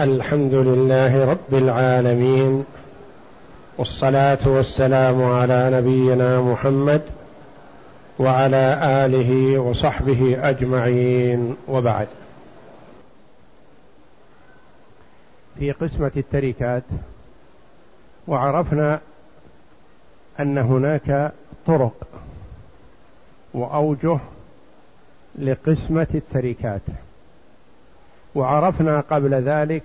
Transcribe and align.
الحمد 0.00 0.54
لله 0.54 1.30
رب 1.30 1.54
العالمين 1.54 2.64
والصلاة 3.78 4.38
والسلام 4.46 5.22
على 5.22 5.70
نبينا 5.72 6.40
محمد 6.40 7.02
وعلى 8.18 8.80
آله 8.82 9.58
وصحبه 9.58 10.48
أجمعين 10.48 11.56
وبعد. 11.68 12.08
في 15.58 15.72
قسمة 15.72 16.12
التركات 16.16 16.84
وعرفنا 18.28 19.00
أن 20.40 20.58
هناك 20.58 21.32
طرق 21.66 22.06
وأوجه 23.54 24.18
لقسمة 25.38 26.06
التركات. 26.14 26.82
وعرفنا 28.34 29.00
قبل 29.00 29.34
ذلك 29.34 29.82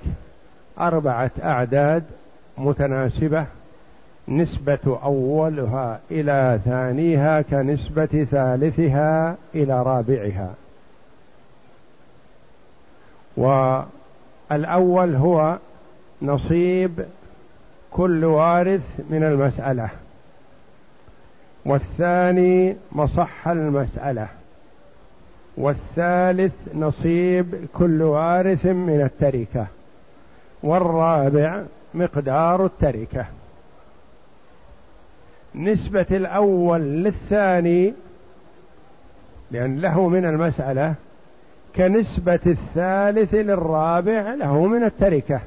أربعة 0.80 1.32
أعداد 1.44 2.04
متناسبة 2.58 3.46
نسبة 4.28 5.00
أولها 5.04 6.00
إلى 6.12 6.60
ثانيها 6.66 7.42
كنسبة 7.42 8.28
ثالثها 8.32 9.36
إلى 9.56 9.84
رابعها. 9.84 10.54
والأول 13.38 15.16
هو 15.16 15.58
نصيب 16.22 17.06
كل 17.92 18.26
وارث 18.26 19.00
من 19.10 19.24
المسألة 19.24 19.90
والثاني 21.66 22.76
مصح 22.92 23.48
المسألة. 23.48 24.28
والثالث 25.58 26.54
نصيب 26.76 27.68
كل 27.74 28.02
وارث 28.02 28.66
من 28.66 29.02
التركة 29.02 29.68
والرابع 30.64 31.64
مقدار 31.94 32.66
التركة. 32.66 33.26
نسبة 35.56 36.06
الأول 36.12 36.82
للثاني 36.82 37.94
لأن 39.52 39.80
له 39.82 40.08
من 40.08 40.26
المسألة 40.26 40.94
كنسبة 41.76 42.40
الثالث 42.46 43.34
للرابع 43.34 44.34
له 44.34 44.66
من 44.66 44.84
التركة. 44.84 45.40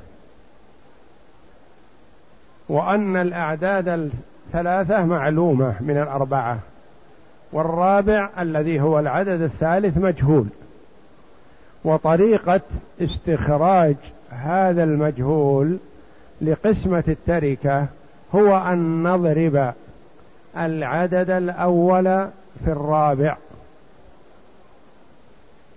وأن 2.68 3.16
الأعداد 3.16 3.88
الثلاثة 3.88 5.04
معلومة 5.04 5.74
من 5.80 5.96
الأربعة. 5.96 6.58
والرابع 7.52 8.28
الذي 8.38 8.80
هو 8.80 8.98
العدد 8.98 9.42
الثالث 9.42 9.98
مجهول. 9.98 10.46
وطريقة 11.84 12.60
استخراج 13.00 13.96
هذا 14.30 14.84
المجهول 14.84 15.76
لقسمة 16.40 17.04
التركة 17.08 17.86
هو 18.34 18.58
أن 18.58 19.02
نضرب 19.02 19.72
العدد 20.56 21.30
الأول 21.30 22.04
في 22.64 22.68
الرابع. 22.68 23.36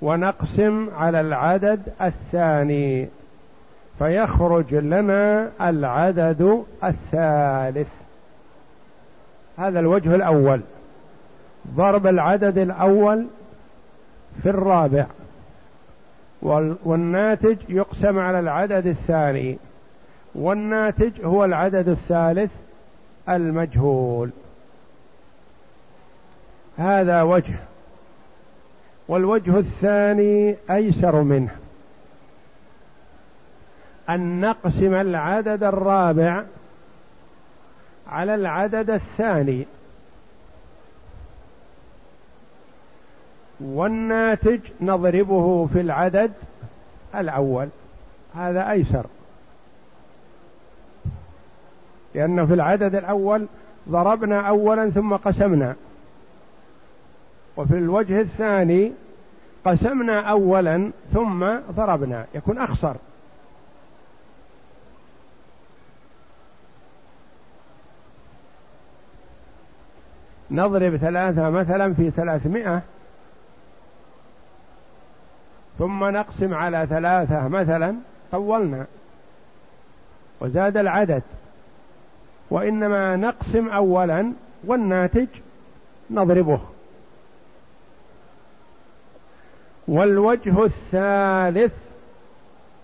ونقسم 0.01 0.89
على 0.97 1.21
العدد 1.21 1.81
الثاني. 2.01 3.07
فيخرج 3.99 4.75
لنا 4.75 5.49
العدد 5.61 6.63
الثالث. 6.83 7.87
هذا 9.57 9.79
الوجه 9.79 10.15
الأول. 10.15 10.61
ضرب 11.67 12.07
العدد 12.07 12.57
الأول 12.57 13.27
في 14.43 14.49
الرابع. 14.49 15.05
والناتج 16.83 17.57
يقسم 17.69 18.19
على 18.19 18.39
العدد 18.39 18.87
الثاني. 18.87 19.57
والناتج 20.35 21.25
هو 21.25 21.45
العدد 21.45 21.87
الثالث 21.89 22.51
المجهول. 23.29 24.29
هذا 26.77 27.21
وجه. 27.21 27.55
والوجه 29.07 29.59
الثاني 29.59 30.55
أيسر 30.71 31.21
منه. 31.21 31.55
أن 34.09 34.41
نقسم 34.41 34.93
العدد 34.93 35.63
الرابع 35.63 36.43
على 38.07 38.35
العدد 38.35 38.89
الثاني. 38.89 39.65
والناتج 43.59 44.59
نضربه 44.81 45.67
في 45.73 45.81
العدد 45.81 46.31
الأول. 47.15 47.67
هذا 48.35 48.71
أيسر. 48.71 49.05
لأنه 52.15 52.45
في 52.45 52.53
العدد 52.53 52.95
الأول 52.95 53.47
ضربنا 53.89 54.41
أولا 54.41 54.89
ثم 54.89 55.15
قسمنا. 55.15 55.75
وفي 57.57 57.77
الوجه 57.77 58.21
الثاني 58.21 58.91
قسمنا 59.65 60.21
أولا 60.21 60.91
ثم 61.13 61.45
ضربنا. 61.71 62.25
يكون 62.35 62.57
أخسر. 62.57 62.95
نضرب 70.51 70.97
ثلاثة 70.97 71.49
مثلا 71.49 71.93
في 71.93 72.11
ثلاثمائة. 72.11 72.81
ثم 75.79 76.03
نقسم 76.03 76.53
على 76.53 76.87
ثلاثة. 76.89 77.47
مثلا 77.47 77.95
طولنا 78.31 78.85
وزاد 80.41 80.77
العدد 80.77 81.21
وإنما 82.49 83.15
نقسم 83.15 83.67
أولا 83.69 84.33
والناتج 84.63 85.27
نضربه. 86.11 86.59
والوجه 89.87 90.65
الثالث 90.65 91.73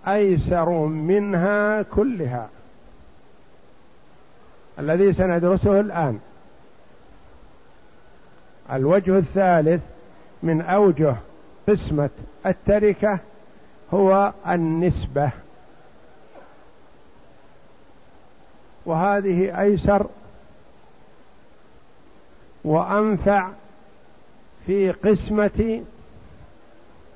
أيسر 0.07 0.69
منها 0.85 1.81
كلها 1.81 2.49
الذي 4.79 5.13
سندرسه 5.13 5.79
الآن. 5.79 6.19
الوجه 8.71 9.17
الثالث 9.17 9.81
من 10.43 10.61
أوجه 10.61 11.15
قسمة 11.69 12.09
التركة 12.45 13.19
هو 13.93 14.33
النسبة. 14.47 15.31
وهذه 18.85 19.61
أيسر 19.61 20.07
وأنفع 22.63 23.49
في 24.65 24.91
قسمة 24.91 25.83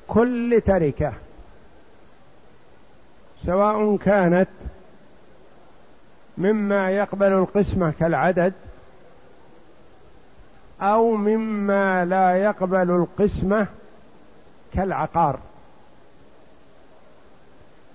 كل 0.08 0.62
تركة 0.66 1.14
سواء 3.46 3.98
كانت 3.98 4.50
مما 6.38 6.92
يقبل 6.92 7.32
القسمة 7.32 7.94
كالعدد 8.00 8.54
أو 10.82 11.12
مما 11.12 12.06
لا 12.06 12.36
يقبل 12.36 12.92
القسمة 12.92 13.68
كالعقار 14.74 15.40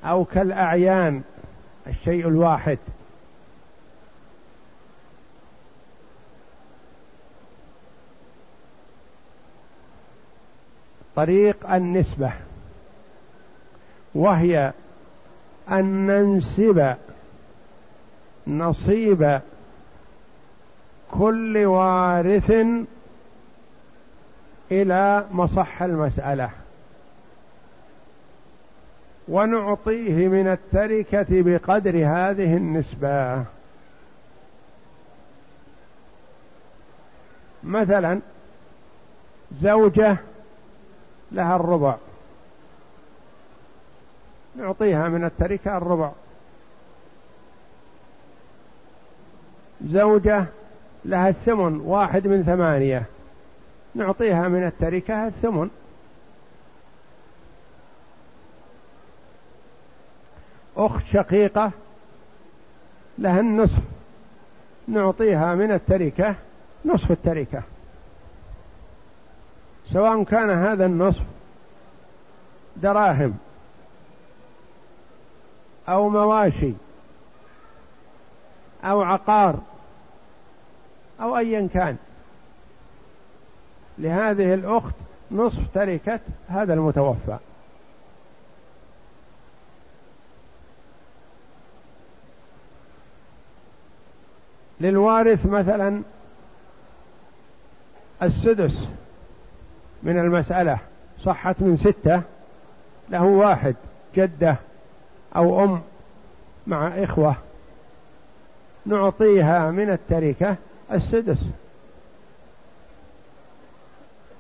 أو 0.05 0.25
كالأعيان 0.25 1.22
الشيء 1.87 2.28
الواحد. 2.28 2.78
طريق 11.17 11.71
النسبة 11.71 12.33
وهي 14.15 14.72
أن 15.71 16.06
ننسب 16.06 16.94
نصيب 18.47 19.41
كل 21.11 21.58
وارث 21.67 22.52
إلى 24.70 25.26
مصح 25.31 25.82
المسألة. 25.82 26.50
ونعطيه 29.28 30.28
من 30.28 30.48
التركة 30.48 31.26
بقدر 31.30 31.96
هذه 31.96 32.56
النسبة. 32.56 33.44
مثلا 37.64 38.20
زوجة 39.62 40.16
لها 41.32 41.56
الربع. 41.56 41.96
نعطيها 44.56 45.08
من 45.08 45.25
التركة 45.25 45.76
الربع. 45.76 46.10
زوجة 49.86 50.44
لها 51.04 51.28
الثمن 51.28 51.80
واحد 51.80 52.26
من 52.26 52.42
ثمانية. 52.42 53.04
نعطيها 53.94 54.48
من 54.48 54.66
التركة 54.66 55.26
الثمن. 55.26 55.70
أخت 60.78 61.06
شقيقة 61.06 61.70
لها 63.19 63.40
النصف 63.40 63.82
نعطيها 64.88 65.54
من 65.54 65.72
التركة 65.72 66.34
نصف 66.84 67.10
التركة. 67.10 67.62
سواء 69.92 70.22
كان 70.25 70.50
هذا 70.50 70.86
النصف 70.86 71.25
دراهم 72.76 73.38
أو 75.88 76.08
مواشي 76.08 76.72
أو 78.84 79.02
عقار 79.02 79.58
أو 81.20 81.36
أيا 81.36 81.69
كان. 81.75 81.96
لهذه 83.98 84.54
الأخت 84.54 84.94
نصف 85.30 85.75
تركة 85.75 86.20
هذا 86.48 86.75
المتوفى. 86.75 87.38
للوارث 94.80 95.46
مثلا 95.46 96.02
السدس 98.22 98.88
من 100.02 100.19
المسألة 100.19 100.78
صحت 101.25 101.56
من 101.60 101.76
ستة 101.76 102.22
له 103.10 103.25
واحد 103.25 103.75
جدة 104.16 104.56
أو 105.36 105.64
أم 105.64 105.80
مع 106.66 106.88
إخوة 106.88 107.36
نعطيها 108.86 109.70
من 109.70 109.90
التركة 109.90 110.56
السدس. 110.92 111.38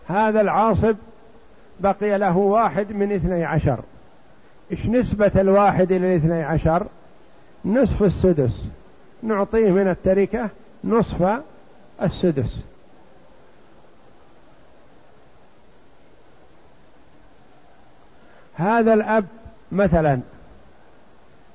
هذا 0.08 0.40
العاصب 0.40 0.96
بقي 1.80 2.18
له 2.18 2.36
واحد 2.36 2.92
من 2.92 3.12
اثني 3.12 3.44
عشر. 3.44 3.78
إيش 4.70 4.86
نسبة 4.86 5.32
الواحد 5.36 5.92
إلى 5.92 6.14
الاثني 6.14 6.42
عشر؟ 6.42 6.86
نصف 7.64 8.02
السدس. 8.02 8.62
نعطيه 9.22 9.70
من 9.70 9.88
التركة 9.88 10.50
نصف 10.84 11.42
السدس. 12.02 12.56
هذا 18.54 18.94
الأب 18.94 19.26
مثلا 19.72 20.20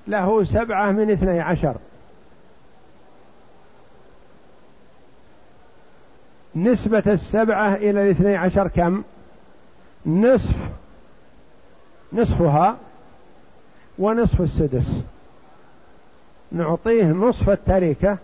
له 0.07 0.43
سبعة 0.43 0.91
من 0.91 1.11
اثني 1.11 1.39
عشر. 1.39 1.75
نسبة 6.55 7.03
السبعة 7.07 7.75
إلى 7.75 8.03
الاثني 8.03 8.35
عشر 8.35 8.67
كم؟ 8.67 9.03
نصف 10.05 10.55
نصفها 12.13 12.77
ونصف 13.99 14.41
السدس. 14.41 14.87
نعطيه 16.53 17.03
نصف 17.03 17.49
التركة 17.49 18.17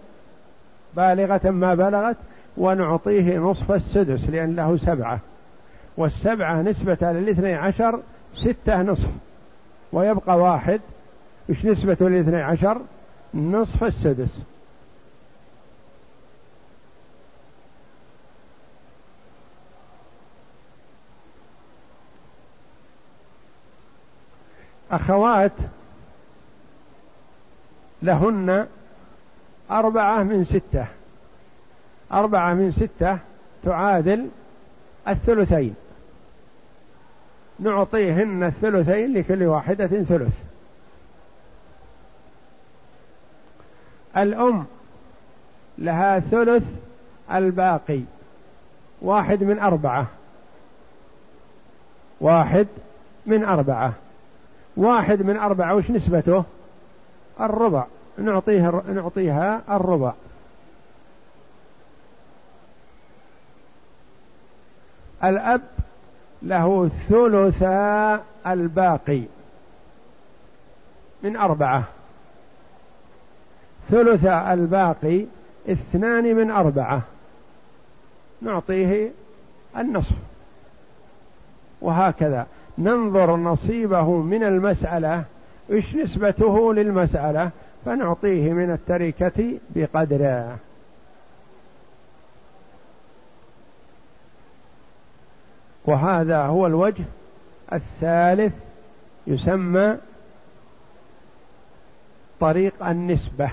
بالغة 0.95 1.49
ما 1.49 1.75
بلغت 1.75 2.17
ونعطيه 2.57 3.37
نصف 3.37 3.71
السدس 3.71 4.29
لأن 4.29 4.55
له 4.55 4.77
سبعة. 4.77 5.19
والسبعة 5.97 6.61
نسبة 6.61 6.97
للاثني 7.01 7.53
عشر 7.53 7.99
ستة 8.35 8.81
نصف 8.81 9.09
ويبقى 9.91 10.37
واحد. 10.37 10.81
إيش 11.49 11.65
نسبة 11.65 11.97
للاثني 12.01 12.41
عشر؟ 12.41 12.81
نصف 13.33 13.83
السدس. 13.83 14.29
أخوات 24.91 25.51
لهن 28.01 28.67
أربعة 29.71 30.23
من 30.23 30.45
ستة. 30.45 30.85
أربعة 32.11 32.53
من 32.53 32.71
ستة 32.71 33.17
تعادل 33.63 34.29
الثلثين. 35.07 35.75
نعطيهن 37.59 38.43
الثلثين 38.43 39.13
لكل 39.13 39.43
واحدة 39.43 39.87
ثلث. 39.87 40.33
الأم 44.17 44.65
لها 45.77 46.19
ثلث 46.19 46.67
الباقي. 47.31 48.01
واحد 49.01 49.43
من 49.43 49.59
أربعة. 49.59 50.07
واحد 52.21 52.67
من 53.25 53.43
أربعة. 53.43 53.93
واحد 54.77 55.21
من 55.21 55.37
أربعة 55.37 55.75
وش 55.75 55.91
نسبته؟ 55.91 56.43
الربع. 57.39 57.85
نعطيه 58.17 58.83
نعطيها 58.93 59.61
الربع. 59.69 60.13
الأب 65.23 65.61
له 66.41 66.89
ثلثا 67.09 68.23
الباقي 68.47 69.21
من 71.23 71.35
أربعة. 71.35 71.83
ثلثا 73.89 74.53
الباقي 74.53 75.25
اثنان 75.69 76.35
من 76.35 76.51
أربعة. 76.51 77.01
نعطيه 78.41 79.11
النصف. 79.77 80.15
وهكذا. 81.81 82.47
ننظر 82.77 83.35
نصيبه 83.35 84.17
من 84.21 84.43
المسألة 84.43 85.23
إيش 85.71 85.95
نسبته 85.95 86.73
للمسألة؟ 86.73 87.49
فنعطيه 87.85 88.53
من 88.53 88.71
التركة 88.71 89.53
بقدره 89.75 90.57
وهذا 95.85 96.41
هو 96.41 96.67
الوجه 96.67 97.03
الثالث 97.73 98.53
يسمى 99.27 99.97
طريق 102.39 102.85
النسبة. 102.85 103.51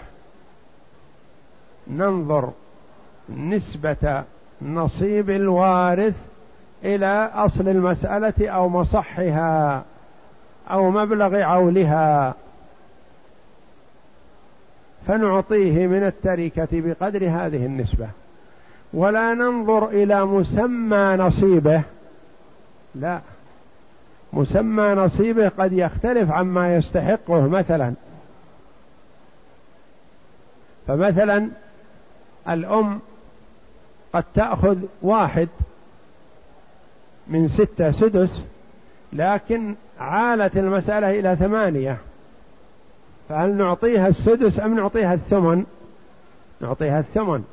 ننظر 1.87 2.53
نسبة 3.29 4.25
نصيب 4.63 5.31
الوارث 5.31 6.15
إلى 6.85 7.31
أصل 7.35 7.69
المسألة 7.69 8.49
أو 8.49 8.69
مصحها. 8.69 9.85
أو 10.71 10.91
مبلغ 10.91 11.37
عولها 11.37 12.35
فنعطيه 15.07 15.87
من 15.87 16.07
التركة 16.07 16.69
بقدر 16.73 17.29
هذه 17.29 17.67
النسبة. 17.67 18.09
ولا 18.93 19.35
ننظر 19.35 19.89
إلى 19.89 20.25
مسمى 20.25 21.17
نصيبه 21.19 21.83
لا 22.95 23.21
مسمى 24.33 24.85
نصيبه 24.85 25.49
قد 25.49 25.73
يختلف 25.73 26.31
عما 26.31 26.77
يستحقه 26.77 27.49
مثلا. 27.49 27.95
فمثلا 30.87 31.49
الأم 32.49 33.01
قد 34.13 34.25
تأخذ 34.35 34.79
واحد 35.03 35.49
من 37.27 37.49
ستة 37.49 37.91
سدس 37.91 38.41
لكن 39.13 39.75
عالت 40.01 40.57
المسألة 40.57 41.11
إلى 41.21 41.37
ثمانية. 41.37 41.97
فهل 43.29 43.55
نعطيها 43.55 44.09
السدس 44.09 44.61
أم 44.61 44.75
نعطيها 44.75 45.15
الثمن؟ 45.15 45.65
نعطيها 46.61 47.01
الثمن 47.01 47.45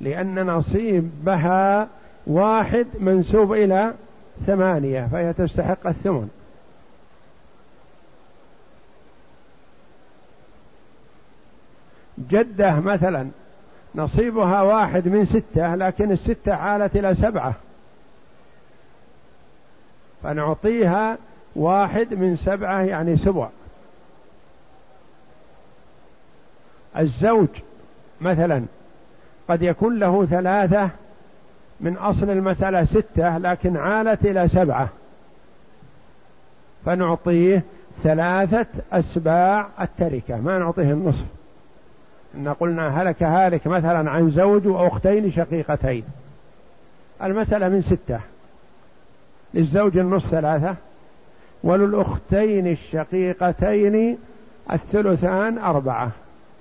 لأن 0.00 0.46
نصيبها 0.46 1.88
واحد 2.26 2.86
منسوب 3.00 3.52
إلى 3.52 3.92
ثمانية 4.46 5.08
فهي 5.12 5.32
تستحق 5.32 5.86
الثمن. 5.86 6.28
جدة 12.30 12.80
مثلا 12.80 13.28
نصيبها 13.94 14.62
واحد 14.62 15.08
من 15.08 15.24
ستة 15.24 15.74
لكن 15.74 16.12
الستة 16.12 16.54
عالت 16.54 16.96
إلى 16.96 17.14
سبعة. 17.14 17.54
فنعطيها 20.24 21.18
واحد 21.56 22.14
من 22.14 22.36
سبعة 22.36 22.80
يعني 22.80 23.16
سبع. 23.16 23.48
الزوج 26.98 27.48
مثلا 28.20 28.64
قد 29.48 29.62
يكون 29.62 29.98
له 29.98 30.26
ثلاثة 30.26 30.90
من 31.80 31.96
أصل 31.96 32.30
المسألة 32.30 32.84
ستة 32.84 33.38
لكن 33.38 33.76
عالت 33.76 34.24
إلى 34.24 34.48
سبعة. 34.48 34.88
فنعطيه 36.84 37.62
ثلاثة 38.02 38.66
أسباع 38.92 39.66
التركة. 39.80 40.40
ما 40.40 40.58
نعطيه 40.58 40.92
النصف. 40.92 41.24
إن 42.34 42.48
قلنا 42.48 43.02
هلك 43.02 43.22
هالك 43.22 43.66
مثلا 43.66 44.10
عن 44.10 44.30
زوج 44.30 44.66
وأختين 44.66 45.30
شقيقتين. 45.30 46.04
المسألة 47.22 47.68
من 47.68 47.82
ستة. 47.82 48.33
للزوج 49.54 49.98
النصف 49.98 50.30
ثلاثة 50.30 50.74
وللأختين 51.62 52.66
الشقيقتين 52.66 54.18
الثلثان 54.72 55.58
أربعة. 55.58 56.10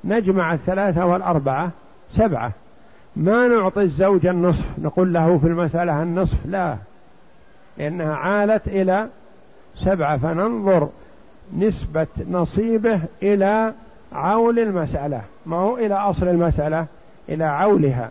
نجمع 0.03 0.53
الثلاثة 0.53 1.05
والأربعة 1.05 1.69
سبعة. 2.11 2.51
ما 3.15 3.47
نعطي 3.47 3.81
الزوج 3.81 4.25
النصف؟ 4.25 4.65
نقول 4.79 5.13
له 5.13 5.37
في 5.37 5.47
المسألة 5.47 6.03
النصف 6.03 6.37
لا 6.45 6.77
لأنها 7.77 8.15
عالت 8.15 8.67
إلى 8.67 9.07
سبعة 9.75 10.17
فننظر 10.17 10.89
نسبة 11.57 12.07
نصيبه 12.31 12.99
إلى 13.23 13.73
عول 14.13 14.59
المسألة. 14.59 15.21
ما 15.45 15.57
هو 15.57 15.77
إلى 15.77 15.93
أصل 15.93 16.27
المسألة؟ 16.27 16.85
إلى 17.29 17.43
عولها. 17.43 18.09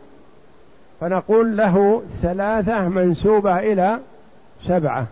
فنقول 1.01 1.57
له 1.57 2.03
ثلاثة 2.23 2.89
منسوبة 2.89 3.59
إلى 3.59 3.99
سبعة 4.67 5.07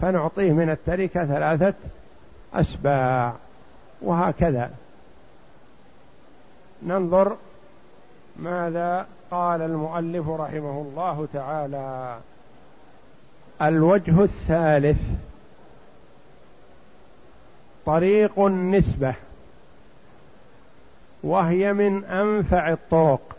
فنعطيه 0.00 0.52
من 0.52 0.70
التركة 0.70 1.24
ثلاثة 1.24 1.74
أسباع 2.54 3.34
وهكذا. 4.02 4.70
ننظر 6.82 7.36
ماذا 8.36 9.06
قال 9.30 9.62
المؤلف 9.62 10.28
رحمه 10.28 10.86
الله 10.88 11.28
تعالى. 11.32 12.18
الوجه 13.62 14.22
الثالث 14.22 15.00
طريق 17.86 18.40
النسبة 18.40 19.14
وهي 21.22 21.72
من 21.72 22.04
أنفع 22.04 22.72
الطرق 22.72 23.36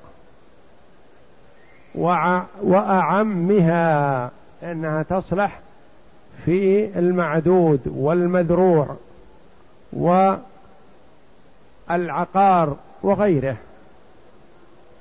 وأعمها. 2.63 4.31
إنها 4.64 5.04
تصلح 5.04 5.60
في 6.46 6.90
المعدود 7.00 7.80
والمذروع 7.86 8.96
والعقار 11.90 12.78
وغيره. 13.04 13.58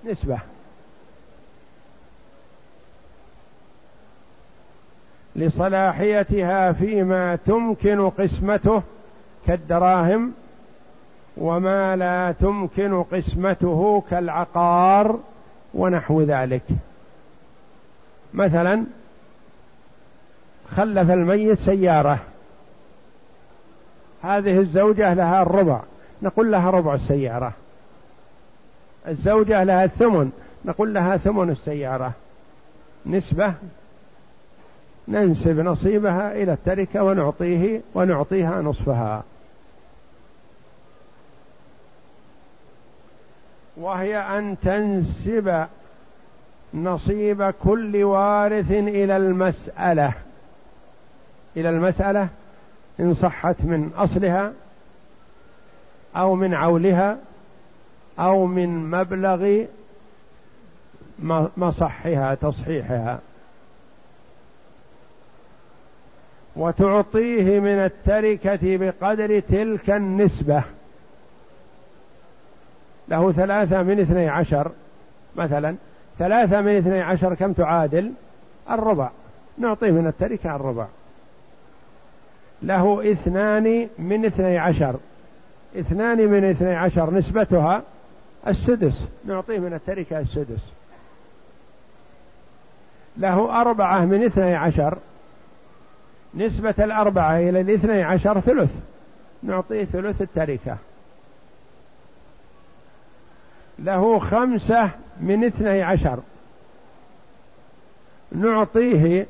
نسبة. 0.04 0.38
لصلاحيتها 5.36 6.72
فيما 6.72 7.36
تمكن 7.36 8.10
قسمته 8.10 8.82
كالدراهم 9.46 10.32
وما 11.36 11.96
لا 11.96 12.34
تمكن 12.40 13.02
قسمته 13.02 14.02
كالعقار 14.10 15.18
ونحو 15.74 16.22
ذلك. 16.22 16.62
مثلا 18.34 18.84
خلف 20.76 21.10
الميت 21.10 21.58
سيارة. 21.58 22.18
هذه 24.22 24.58
الزوجة 24.58 25.14
لها 25.14 25.42
الربع 25.42 25.80
نقول 26.22 26.52
لها 26.52 26.70
ربع 26.70 26.94
السيارة. 26.94 27.52
الزوجة 29.08 29.64
لها 29.64 29.84
الثمن 29.84 30.32
نقول 30.64 30.94
لها 30.94 31.16
ثمن 31.16 31.50
السيارة. 31.50 32.12
نسبة؟ 33.06 33.54
ننسب 35.08 35.60
نصيبها 35.60 36.32
إلى 36.32 36.52
التركة 36.52 37.04
ونعطيه 37.04 37.80
ونعطيها 37.94 38.62
نصفها. 38.62 39.22
وهي 43.76 44.18
أن 44.18 44.56
تنسب 44.62 45.66
نصيب 46.74 47.54
كل 47.62 48.04
وارث 48.04 48.70
إلى 48.70 49.16
المسألة. 49.16 50.12
إلى 51.56 51.70
المسألة 51.70 52.28
إن 53.00 53.14
صحت 53.14 53.56
من 53.60 53.90
أصلها 53.96 54.52
أو 56.16 56.34
من 56.34 56.54
عولها 56.54 57.18
أو 58.18 58.46
من 58.46 58.90
مبلغ 58.90 59.64
مصحها 61.56 62.34
تصحيحها. 62.34 63.20
وتعطيه 66.56 67.60
من 67.60 67.84
التركة 67.84 68.76
بقدر 68.76 69.40
تلك 69.40 69.90
النسبة. 69.90 70.62
له 73.08 73.32
ثلاثة 73.32 73.82
من 73.82 74.00
اثني 74.00 74.28
عشر 74.28 74.70
مثلا 75.36 75.76
ثلاثة 76.18 76.60
من 76.60 76.76
اثني 76.76 77.00
عشر 77.00 77.34
كم 77.34 77.52
تعادل؟ 77.52 78.12
الربع. 78.70 79.10
نعطيه 79.58 79.90
من 79.90 80.06
التركة 80.06 80.56
الربع. 80.56 80.86
له 82.64 83.12
اثنان 83.12 83.88
من 83.98 84.24
اثني 84.24 84.58
عشر. 84.58 84.96
اثنان 85.76 86.18
من 86.28 86.44
اثني 86.44 86.74
عشر 86.74 87.14
نسبتها 87.14 87.82
السدس. 88.46 89.00
نعطيه 89.24 89.58
من 89.58 89.72
التركة 89.72 90.18
السدس. 90.18 90.60
له 93.16 93.60
أربعة 93.60 94.04
من 94.04 94.24
اثني 94.24 94.54
عشر. 94.54 94.98
نسبة 96.34 96.74
الأربعة 96.78 97.38
إلى 97.38 97.60
الاثني 97.60 98.02
عشر 98.02 98.40
ثلث. 98.40 98.70
نعطيه 99.42 99.84
ثلث 99.84 100.22
التركة. 100.22 100.76
له 103.78 104.18
خمسة 104.18 104.90
من 105.20 105.44
اثني 105.44 105.82
عشر. 105.82 106.18
نعطيه 108.32 109.26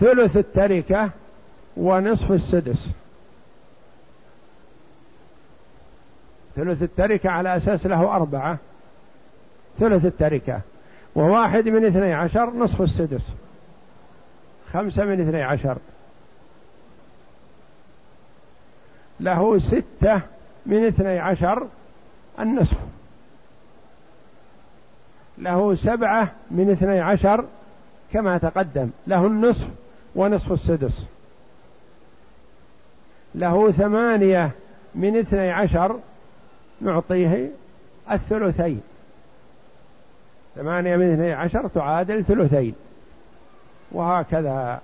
ثلث 0.00 0.36
التركة 0.36 1.10
ونصف 1.76 2.32
السدس. 2.32 2.88
ثلث 6.56 6.82
التركة 6.82 7.30
على 7.30 7.56
أساس 7.56 7.86
له 7.86 8.16
أربعة. 8.16 8.58
ثلث 9.78 10.04
التركة. 10.04 10.60
وواحد 11.14 11.68
من 11.68 11.86
اثني 11.86 12.12
عشر 12.12 12.50
نصف 12.50 12.82
السدس. 12.82 13.22
خمسة 14.72 15.04
من 15.04 15.28
اثني 15.28 15.42
عشر. 15.42 15.78
له 19.20 19.58
ستة 19.58 20.20
من 20.66 20.86
اثني 20.86 21.18
عشر 21.18 21.66
النصف. 22.40 22.76
له 25.38 25.74
سبعة 25.74 26.32
من 26.50 26.70
اثني 26.70 27.00
عشر 27.00 27.44
كما 28.12 28.38
تقدم. 28.38 28.90
له 29.06 29.26
النصف 29.26 29.68
ونصف 30.14 30.52
السدس. 30.52 31.04
له 33.34 33.72
ثمانية 33.72 34.50
من 34.94 35.16
اثني 35.18 35.50
عشر 35.50 35.98
نعطيه 36.80 37.48
الثلثين. 38.10 38.82
ثمانية 40.54 40.96
من 40.96 41.12
اثني 41.12 41.32
عشر 41.32 41.68
تعادل 41.68 42.24
ثلثين. 42.24 42.74
وهكذا. 43.92 44.80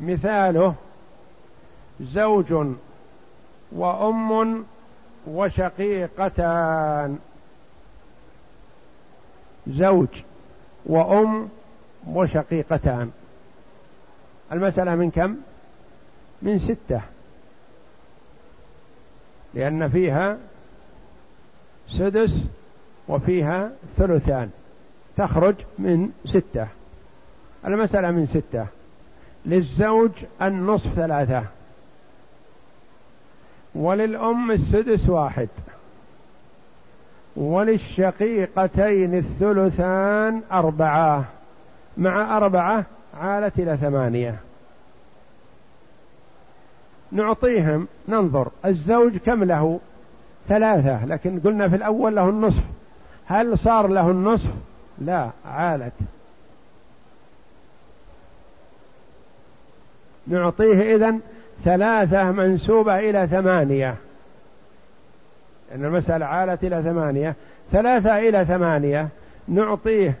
مثاله 0.00 0.74
زوج 2.00 2.66
وأم 3.72 4.64
وشقيقتان. 5.26 7.18
زوج 9.66 10.08
وأم 10.86 11.48
وشقيقتان. 12.06 13.10
المسألة 14.52 14.94
من 14.94 15.10
كم؟ 15.10 15.36
من 16.42 16.58
ستة. 16.58 17.00
لأن 19.54 19.88
فيها 19.88 20.38
سدس 21.88 22.34
وفيها 23.08 23.70
ثلثان. 23.96 24.50
تخرج 25.16 25.54
من 25.78 26.10
ستة. 26.24 26.66
المسألة 27.66 28.10
من 28.10 28.26
ستة. 28.26 28.66
للزوج 29.46 30.10
النصف 30.42 30.94
ثلاثة. 30.94 31.44
وللأم 33.74 34.50
السدس 34.50 35.08
واحد. 35.08 35.48
وللشقيقتين 37.36 39.18
الثلثان 39.18 40.42
أربعة. 40.52 41.24
مع 41.96 42.36
أربعة 42.36 42.84
عالت 43.14 43.58
إلى 43.58 43.76
ثمانية. 43.76 44.36
نعطيهم 47.12 47.88
ننظر 48.08 48.48
الزوج 48.64 49.16
كم 49.16 49.44
له؟ 49.44 49.80
ثلاثة 50.48 51.04
لكن 51.04 51.40
قلنا 51.40 51.68
في 51.68 51.76
الأول 51.76 52.16
له 52.16 52.28
النصف. 52.28 52.62
هل 53.26 53.58
صار 53.58 53.86
له 53.86 54.10
النصف؟ 54.10 54.50
لا 54.98 55.30
عالت. 55.44 55.92
نعطيه 60.26 60.94
إذن 60.94 61.20
ثلاثة 61.64 62.30
منسوبة 62.30 62.98
إلى 62.98 63.26
ثمانية. 63.26 63.94
لأن 65.70 65.84
المسألة 65.84 66.26
عالت 66.26 66.64
إلى 66.64 66.82
ثمانية. 66.82 67.34
ثلاثة 67.72 68.18
إلى 68.18 68.44
ثمانية. 68.44 69.08
نعطيه 69.48 70.14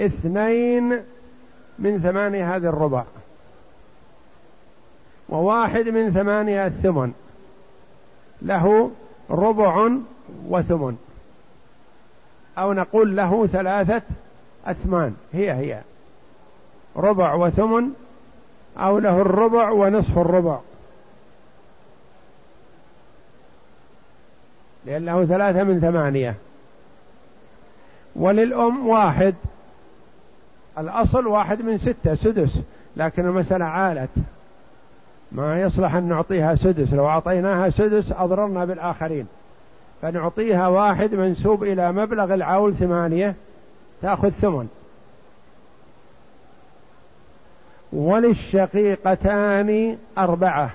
اثنين 0.00 0.98
من 1.78 2.00
ثمانية 2.00 2.56
هذه 2.56 2.64
الربع 2.64 3.04
وواحد 5.28 5.88
من 5.88 6.12
ثمانية 6.12 6.66
الثمن. 6.66 7.12
له 8.42 8.90
ربع 9.30 9.90
وثمن. 10.48 10.96
أو 12.58 12.72
نقول 12.72 13.16
له 13.16 13.46
ثلاثة 13.46 14.02
أثمان. 14.66 15.16
هي 15.32 15.52
هي. 15.52 15.80
ربع 16.96 17.34
وثمن 17.34 17.90
أو 18.78 18.98
له 18.98 19.20
الربع 19.20 19.70
ونصف 19.70 20.18
الربع. 20.18 20.58
لأنه 24.86 25.24
ثلاثة 25.24 25.62
من 25.62 25.80
ثمانية. 25.80 26.34
وللأم 28.16 28.88
واحد. 28.88 29.34
الأصل 30.78 31.26
واحد 31.26 31.62
من 31.62 31.78
ستة 31.78 32.14
سدس. 32.14 32.58
لكن 32.96 33.26
المسألة 33.26 33.64
عالت. 33.64 34.10
ما 35.32 35.60
يصلح 35.60 35.94
أن 35.94 36.08
نعطيها 36.08 36.54
سدس. 36.54 36.92
لو 36.92 37.08
أعطيناها 37.08 37.70
سدس 37.70 38.12
أضررنا 38.12 38.64
بالآخرين. 38.64 39.26
فنعطيها 40.02 40.68
واحد 40.68 41.14
منسوب 41.14 41.64
إلى 41.64 41.92
مبلغ 41.92 42.34
العول 42.34 42.74
ثمانية 42.74 43.34
تأخذ 44.02 44.30
ثمن. 44.30 44.68
وللشقيقتان 47.92 49.98
أربعة. 50.18 50.70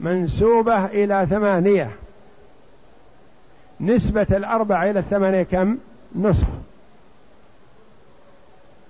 منسوبة 0.00 0.84
إلى 0.84 1.26
ثمانية. 1.30 1.90
نسبة 3.80 4.26
الأربعة 4.30 4.90
إلى 4.90 4.98
الثمانية 4.98 5.42
كم؟ 5.42 5.78
نصف. 6.16 6.46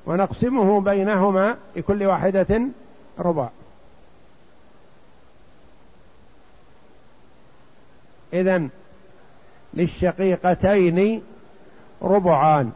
ونقسمه 0.06 0.80
بينهما 0.80 1.56
لكل 1.76 2.04
واحدة 2.04 2.62
ربع. 3.18 3.48
إذن 8.32 8.68
للشقيقتين 9.74 11.22
ربعان. 12.02 12.72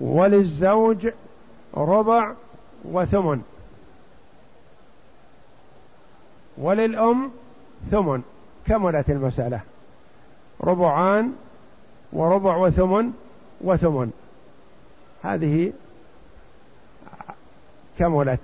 وللزوج 0.00 1.08
ربع 1.76 2.32
وثمن. 2.84 3.42
وللأم 6.58 7.30
ثمن. 7.90 8.22
كملت 8.66 9.10
المسألة؟ 9.10 9.60
ربعان 10.60 11.32
وربع 12.12 12.56
وثمن. 12.56 13.23
وثمن. 13.60 14.12
هذه 15.22 15.72
كملت 17.98 18.40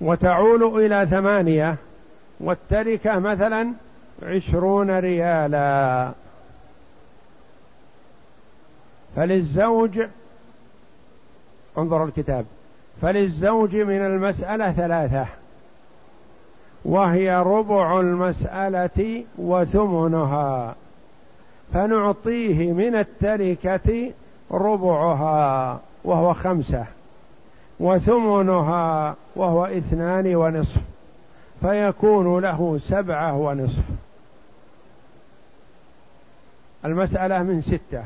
وتعول 0.00 0.84
إلى 0.84 1.06
ثمانية 1.06 1.76
والتركة 2.40 3.18
مثلا 3.18 3.72
عشرون 4.22 4.98
ريالا. 4.98 6.12
فللزوج 9.16 10.00
انظر 11.78 12.04
الكتاب 12.04 12.46
فللزوج 13.02 13.76
من 13.76 14.06
المسألة 14.06 14.72
ثلاثة. 14.72 15.26
وهي 16.84 17.36
ربع 17.36 18.00
المسألة 18.00 19.24
وثمنها. 19.38 20.74
فنعطيه 21.74 22.72
من 22.72 22.94
التركة 22.94 24.12
ربعها 24.50 25.80
وهو 26.04 26.34
خمسة 26.34 26.84
وثمنها 27.80 29.16
وهو 29.36 29.64
اثنان 29.64 30.34
ونصف 30.34 30.80
فيكون 31.60 32.42
له 32.42 32.80
سبعة 32.88 33.36
ونصف. 33.36 33.84
المسألة 36.84 37.42
من 37.42 37.62
ستة 37.62 38.04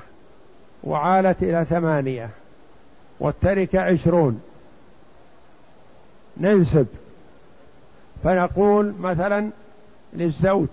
وعالت 0.85 1.43
إلى 1.43 1.65
ثمانية 1.71 2.31
والتركة 3.21 3.81
عشرون. 3.81 4.43
ننسب. 6.37 6.87
فنقول 8.25 8.95
مثلا 9.01 9.51
للزوج 10.13 10.69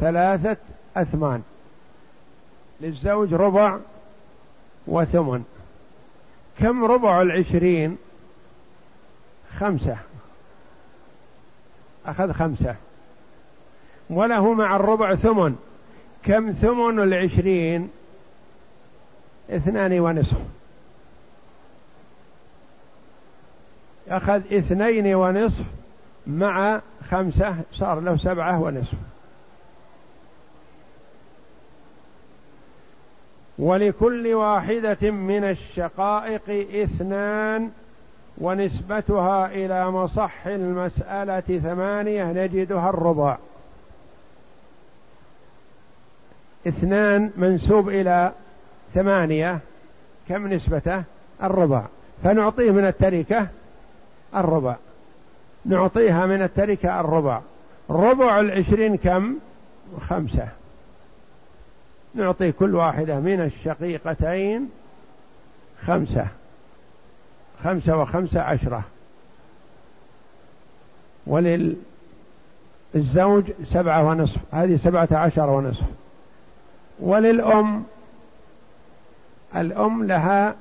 ثلاثة 0.00 0.56
أثمان 0.96 1.42
للزوج 2.80 3.34
ربع 3.34 3.78
وثمن. 4.86 5.44
كم 6.58 6.84
ربع 6.84 7.22
العشرين؟ 7.22 7.96
خمسة. 9.58 9.96
أخذ 12.06 12.32
خمسة. 12.32 12.74
وله 14.10 14.54
مع 14.54 14.76
الربع 14.76 15.14
ثمن. 15.14 15.56
كم 16.24 16.52
ثمن 16.52 16.98
العشرين؟ 17.02 17.90
اثنان 19.50 20.00
ونصف. 20.00 20.53
أخذ 24.08 24.54
اثنين 24.54 25.14
ونصف 25.14 25.64
مع 26.26 26.80
خمسة 27.10 27.56
صار 27.72 28.00
له 28.00 28.16
سبعة 28.16 28.62
ونصف. 28.62 28.98
ولكل 33.58 34.34
واحدة 34.34 35.10
من 35.10 35.44
الشقائق 35.44 36.66
اثنان 36.82 37.70
ونسبتها 38.38 39.46
إلى 39.46 39.90
مصح 39.90 40.46
المسألة 40.46 41.40
ثمانية 41.40 42.24
نجدها 42.24 42.90
الربع. 42.90 43.36
اثنان 46.68 47.30
منسوب 47.36 47.88
إلى 47.88 48.32
ثمانية 48.94 49.58
كم 50.28 50.46
نسبته؟ 50.46 51.02
الربع. 51.42 51.82
فنعطيه 52.24 52.70
من 52.70 52.86
التركة 52.86 53.48
الربع. 54.36 54.76
نعطيها 55.64 56.26
من 56.26 56.42
التركة 56.42 57.00
الربع. 57.00 57.40
ربع 57.90 58.40
العشرين 58.40 58.96
كم؟ 58.96 59.34
خمسة. 60.08 60.48
نعطي 62.14 62.52
كل 62.52 62.74
واحدة 62.74 63.20
من 63.20 63.40
الشقيقتين 63.40 64.70
خمسة. 65.86 66.26
خمسة 67.64 67.96
وخمسة 67.96 68.40
عشرة. 68.40 68.82
وللزوج 71.26 71.74
سبعة 73.64 74.08
ونصف. 74.08 74.38
هذه 74.52 74.76
سبعة 74.76 75.08
عشر 75.12 75.50
ونصف. 75.50 75.86
وللأم 77.00 77.84
الأم 79.56 80.04
لها 80.04 80.54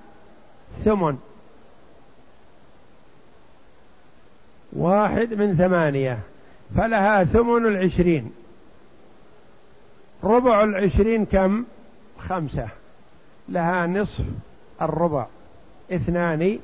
ثمن. 0.85 1.17
واحد 4.75 5.33
من 5.33 5.55
ثمانية 5.57 6.19
فلها 6.77 7.23
ثمن 7.23 7.65
العشرين. 7.65 8.31
ربع 10.23 10.63
العشرين 10.63 11.25
كم؟ 11.25 11.63
خمسة. 12.19 12.67
لها 13.49 13.87
نصف 13.87 14.25
الربع 14.81 15.25
اثنان 15.91 16.59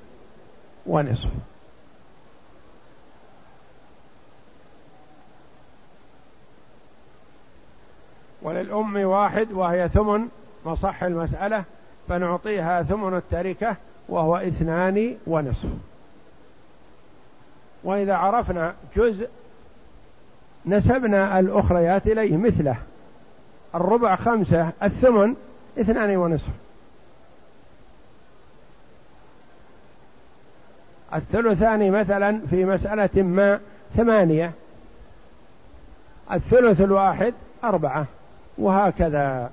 ونصف. 0.86 1.30
وللأم 8.42 8.98
واحد 8.98 9.52
وهي 9.52 9.90
ثمن 9.90 10.28
مصح 10.66 11.04
المسألة 11.04 11.64
فنعطيها 12.08 12.84
ثمن 12.84 13.18
التركة 13.18 13.76
وهو 14.10 14.38
اثنان 14.38 15.16
ونصف. 15.28 15.89
وإذا 17.84 18.14
عرفنا 18.14 18.74
جزء 18.96 19.30
نسبنا 20.66 21.40
الأخريات 21.40 22.08
إليه 22.08 22.38
مثله. 22.38 22.76
الربع 23.76 24.16
خمسة 24.16 24.72
الثمن 24.84 25.36
اثنان 25.80 26.18
ونصف. 26.18 26.50
الثلثان 31.16 31.92
مثلا 31.92 32.42
في 32.50 32.66
مسألة 32.66 33.22
ما 33.24 33.60
ثمانية. 33.96 34.52
الثلث 36.32 36.82
الواحد 36.82 37.34
أربعة. 37.64 38.06
وهكذا. 38.58 39.52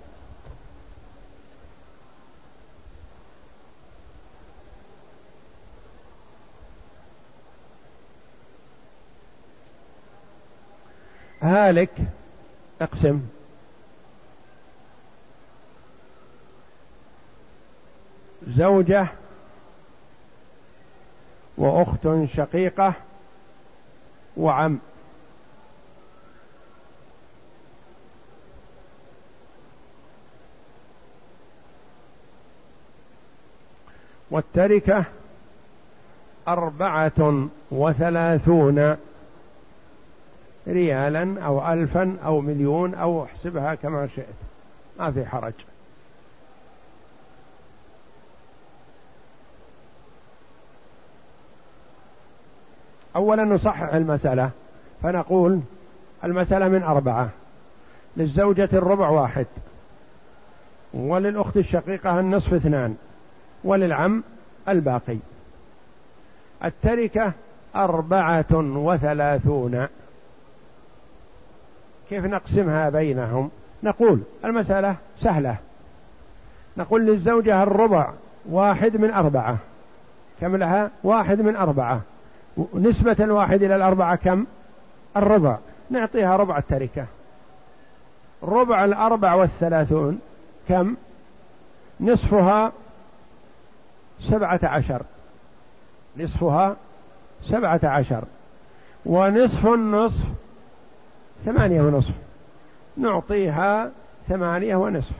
هالك. 11.42 11.90
أقسم. 12.80 13.20
زوجة. 18.48 19.06
وأخت 21.58 22.08
شقيقة. 22.36 22.92
وعم. 24.36 24.78
والتركة 34.30 35.04
أربعة 36.48 37.48
وثلاثون 37.70 38.96
ريالا 40.68 41.42
أو 41.42 41.72
ألفا 41.72 42.16
أو 42.24 42.40
مليون 42.40 42.94
أو 42.94 43.24
احسبها 43.24 43.74
كما 43.74 44.08
شئت. 44.16 44.26
ما 44.98 45.12
في 45.12 45.26
حرج. 45.26 45.52
أولا 53.16 53.44
نصحح 53.44 53.94
المسألة. 53.94 54.50
فنقول 55.02 55.60
المسألة 56.24 56.68
من 56.68 56.82
أربعة. 56.82 57.28
للزوجة 58.16 58.68
الربع 58.72 59.08
واحد. 59.08 59.46
وللأخت 60.94 61.56
الشقيقة 61.56 62.20
النصف 62.20 62.54
اثنان. 62.54 62.96
وللعم 63.64 64.22
الباقي. 64.68 65.18
التركة 66.64 67.32
أربعة 67.76 68.52
وثلاثون. 68.52 69.86
كيف 72.10 72.24
نقسمها 72.24 72.90
بينهم؟ 72.90 73.50
نقول 73.82 74.22
المسألة 74.44 74.96
سهلة. 75.20 75.56
نقول 76.76 77.06
للزوجة 77.06 77.62
الربع 77.62 78.10
واحد 78.48 78.96
من 78.96 79.10
أربعة. 79.10 79.56
كم 80.40 80.56
لها؟ 80.56 80.90
واحد 81.02 81.40
من 81.40 81.56
أربعة. 81.56 82.00
نسبة 82.74 83.16
الواحد 83.20 83.62
إلى 83.62 83.76
الأربعة 83.76 84.16
كم؟ 84.16 84.46
الربع. 85.16 85.58
نعطيها 85.90 86.36
ربع 86.36 86.58
التركة. 86.58 87.06
ربع 88.42 88.84
الأربع 88.84 89.34
والثلاثون 89.34 90.18
كم؟ 90.68 90.96
نصفها 92.00 92.72
سبعة 94.20 94.60
عشر. 94.62 95.02
نصفها 96.16 96.76
سبعة 97.42 97.80
عشر. 97.84 98.24
ونصف 99.06 99.66
النصف 99.66 100.24
ثمانية 101.46 101.82
ونصف. 101.82 102.14
نعطيها 102.96 103.90
ثمانية 104.28 104.76
ونصف. 104.76 105.12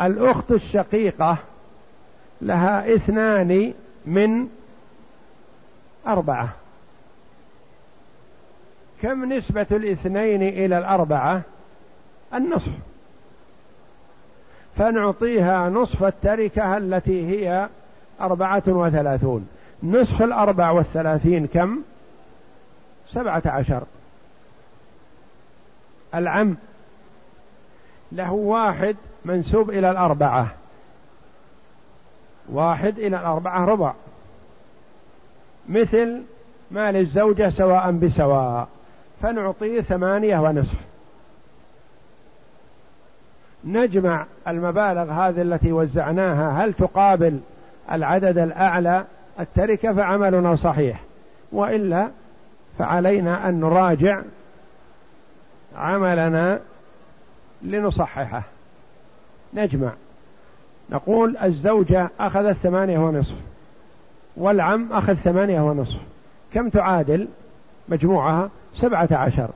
الأخت 0.00 0.50
الشقيقة 0.50 1.36
لها 2.40 2.94
اثنان 2.94 3.72
من 4.06 4.48
أربعة. 6.06 6.48
كم 9.02 9.32
نسبة 9.32 9.66
الاثنين 9.70 10.42
إلى 10.42 10.78
الأربعة؟ 10.78 11.42
النصف. 12.34 12.72
فنعطيها 14.76 15.68
نصف 15.68 16.04
التركة 16.04 16.76
التي 16.76 17.26
هي 17.26 17.68
أربعة 18.20 18.62
وثلاثون. 18.66 19.48
نصف 19.82 20.22
الأربع 20.22 20.70
والثلاثين 20.70 21.46
كم؟ 21.46 21.78
سبعة 23.14 23.42
عشر. 23.46 23.82
العم 26.14 26.56
له 28.12 28.32
واحد 28.32 28.96
منسوب 29.24 29.70
إلى 29.70 29.90
الأربعة. 29.90 30.48
واحد 32.52 32.98
إلى 32.98 33.16
الأربعة 33.16 33.64
ربع. 33.64 33.92
مثل 35.68 36.22
مال 36.70 36.96
الزوجة 36.96 37.50
سواء 37.50 37.90
بسواء. 37.90 38.68
فنعطيه 39.22 39.80
ثمانية 39.80 40.38
ونصف. 40.38 40.76
نجمع 43.64 44.26
المبالغ 44.48 45.10
هذه 45.12 45.42
التي 45.42 45.72
وزعناها. 45.72 46.64
هل 46.64 46.74
تقابل 46.74 47.40
العدد 47.92 48.38
الأعلى؟ 48.38 49.04
التركة 49.40 49.92
فعملنا 49.92 50.56
صحيح. 50.56 51.00
وإلا 51.52 52.08
فعلينا 52.78 53.48
أن 53.48 53.60
نراجع 53.60 54.22
عملنا 55.76 56.60
لنصححه. 57.62 58.42
نجمع. 59.54 59.92
نقول 60.90 61.36
الزوجة 61.36 62.10
أخذت 62.20 62.56
ثمانية 62.56 62.98
ونصف 62.98 63.34
والعم 64.36 64.92
أخذ 64.92 65.14
ثمانية 65.14 65.60
ونصف. 65.60 66.00
كم 66.54 66.68
تعادل؟ 66.68 67.28
مجموعها 67.88 68.50
سبعة 68.74 69.08
عشر. 69.12 69.48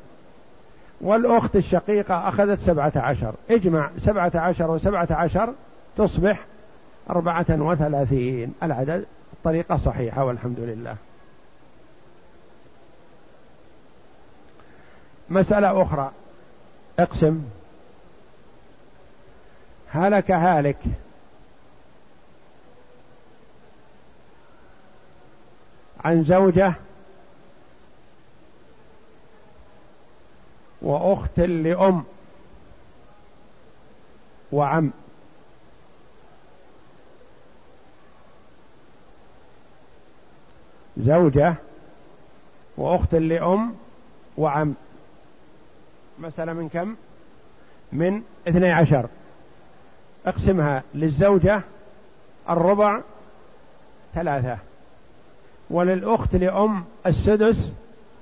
والأخت 1.01 1.57
الشقيقة 1.57 2.29
أخذت 2.29 2.61
سبعة 2.61 2.93
عشر. 2.97 3.35
اجمع 3.51 3.91
سبعة 3.99 4.33
عشر 4.35 4.71
وسبعة 4.71 5.09
عشر 5.11 5.53
تصبح 5.97 6.45
أربعة 7.11 7.47
وثلاثين. 7.51 8.55
العدد 8.63 9.05
الطريقة 9.33 9.77
صحيحة 9.77 10.25
والحمد 10.25 10.61
لله. 10.61 10.97
مسألة 15.33 15.83
أخرى. 15.83 16.11
اقسم. 16.99 17.43
هلك 19.89 20.31
هالك. 20.31 20.79
عن 26.05 26.25
زوجة. 26.25 26.75
وأخت 30.83 31.41
لأم. 31.41 32.05
وعم. 34.53 34.91
زوجة. 40.97 41.55
وأخت 42.77 43.15
لأم. 43.15 43.75
وعم. 44.37 44.75
مسألة 46.19 46.53
من 46.53 46.69
كم؟ 46.69 46.97
من 47.93 48.23
اثني 48.49 48.73
عشر. 48.73 49.09
اقسمها 50.27 50.83
للزوجة 50.95 51.63
الربع 52.51 53.01
ثلاثة 54.15 54.59
وللأخت 55.71 56.35
لأم 56.35 56.85
السدس 57.07 57.73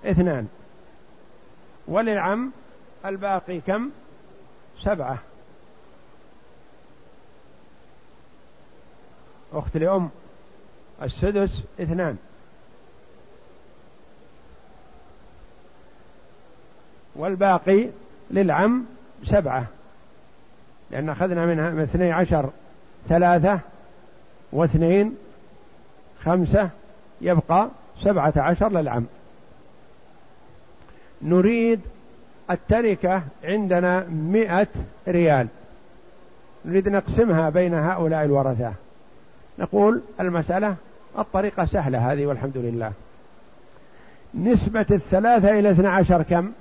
اثنان 0.05 0.49
وللعم 1.89 2.53
الباقي 3.05 3.61
كم؟ 3.61 3.91
سبعة. 4.85 5.19
أخت 9.53 9.77
لأم 9.77 10.11
السدس 11.03 11.63
اثنان. 11.81 12.17
والباقي 17.21 17.89
للعم 18.31 18.85
سبعة. 19.25 19.65
لأن 20.91 21.09
أخذنا 21.09 21.47
منها 21.47 21.71
من 21.71 21.83
اثني 21.83 22.13
عشر 22.13 22.51
ثلاثة 23.09 23.61
واثنين 24.53 25.17
خمسة 26.25 26.71
يبقى 27.21 27.69
سبعة 28.01 28.33
عشر 28.37 28.69
للعم. 28.69 29.07
نريد 31.23 31.81
التركة 32.51 33.23
عندنا 33.45 34.05
مئة 34.09 34.67
ريال. 35.09 35.47
نريد 36.65 36.89
نقسمها 36.89 37.51
بين 37.51 37.75
هؤلاء 37.75 38.25
الورثة. 38.25 38.73
نقول 39.59 40.03
المسألة 40.21 40.77
الطريقة 41.19 41.65
سهلة 41.65 42.13
هذه 42.13 42.27
والحمد 42.27 42.57
لله. 42.57 42.93
نسبة 44.35 44.87
الثلاثة 44.91 45.51
إلى 45.59 45.71
اثنى 45.71 45.89
عشر 45.89 46.23
كم؟ 46.23 46.53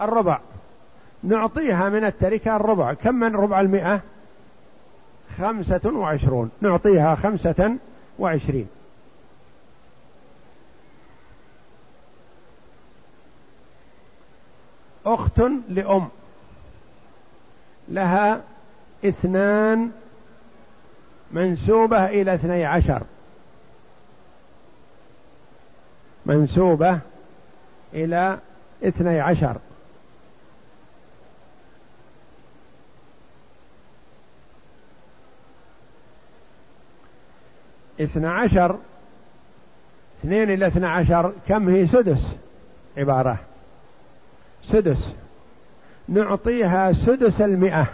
الربع. 0.00 0.40
نعطيها 1.22 1.88
من 1.88 2.04
التركة 2.04 2.56
الربع. 2.56 2.92
كم 2.94 3.14
من 3.14 3.36
ربع 3.36 3.60
المئة؟ 3.60 4.00
خمسة 5.38 5.80
وعشرون. 5.84 6.50
نعطيها 6.60 7.14
خمسة 7.14 7.76
وعشرين. 8.18 8.68
أخت 15.06 15.38
لأم. 15.68 16.08
لها 17.88 18.40
اثنان 19.04 19.90
منسوبة 21.32 22.06
إلى 22.06 22.34
اثني 22.34 22.64
عشر. 22.64 23.02
منسوبة 26.26 26.98
إلى 27.94 28.38
اثني 28.84 29.20
عشر. 29.20 29.56
اثنى 38.00 38.26
عشر. 38.26 38.78
اثنين 40.20 40.50
إلى 40.50 40.66
اثنى 40.66 40.86
عشر 40.86 41.32
كم 41.48 41.68
هي؟ 41.68 41.86
سدس. 41.86 42.26
عبارة. 42.96 43.38
سدس. 44.68 45.08
نعطيها 46.08 46.92
سدس 46.92 47.40
المئة. 47.40 47.86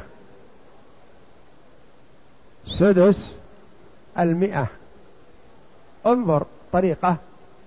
سدس 2.67 3.35
المئة. 4.19 4.67
انظر 6.07 6.47
طريقة 6.73 7.17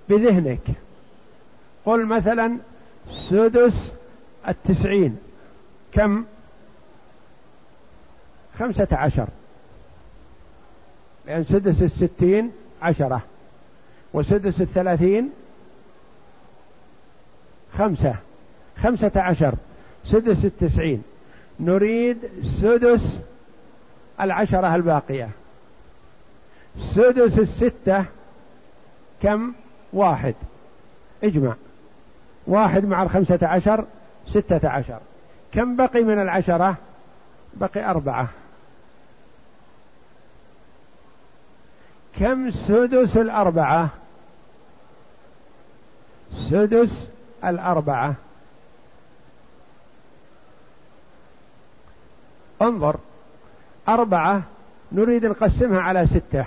بذهنك. 0.10 0.68
قل 1.86 2.06
مثلا 2.06 2.58
سدس 3.30 3.92
التسعين. 4.48 5.18
كم؟ 5.92 6.26
خمسة 8.60 8.88
عشر. 8.92 9.28
لأن 11.28 11.44
سدس 11.44 11.82
الستين 11.82 12.52
عشرة 12.82 13.22
وسدس 14.14 14.62
الثلاثين 14.62 15.30
خمسة 17.78 18.16
خمسة 18.84 19.12
عشر 19.16 19.54
سدس 20.06 20.46
التسعين. 20.46 21.04
نريد 21.60 22.18
سدس 22.62 23.20
العشرة 24.22 24.76
الباقية. 24.76 25.30
سدس 26.80 27.40
الستة 27.40 28.06
كم؟ 29.22 29.54
واحد. 29.94 30.36
اجمع. 31.24 31.54
واحد 32.48 32.86
مع 32.86 33.04
الخمسة 33.04 33.40
عشر 33.42 33.86
ستة 34.30 34.70
عشر. 34.70 35.00
كم 35.52 35.76
بقي 35.76 36.04
من 36.04 36.22
العشرة؟ 36.22 36.76
بقي 37.54 37.90
أربعة. 37.90 38.30
كم 42.20 42.52
سدس 42.52 43.18
الأربعة؟ 43.18 43.90
سدس 46.50 47.08
الأربعة. 47.44 48.14
انظر. 52.62 52.96
أربعة 53.90 54.42
نريد 54.92 55.26
نقسمها 55.26 55.82
على 55.82 56.08
ستة. 56.08 56.46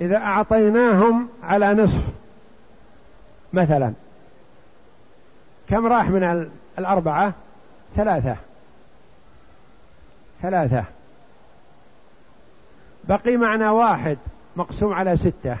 إذا 0.00 0.16
أعطيناهم 0.16 1.28
على 1.42 1.74
نصف 1.74 2.02
مثلا. 3.52 3.92
كم 5.68 5.86
راح 5.86 6.08
من 6.08 6.50
الأربعة؟ 6.78 7.32
ثلاثة. 7.96 8.36
ثلاثة. 10.42 10.84
بقي 13.08 13.36
معنا 13.36 13.70
واحد 13.70 14.18
مقسوم 14.56 14.92
على 14.92 15.16
ستة. 15.16 15.56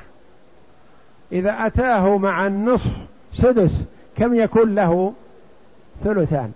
إذا 1.32 1.66
أتاه 1.66 2.18
مع 2.18 2.46
النصف 2.46 2.92
سدس 3.34 3.72
كم 4.16 4.34
يكون 4.34 4.74
له؟ 4.74 5.14
ثلثان. 6.04 6.52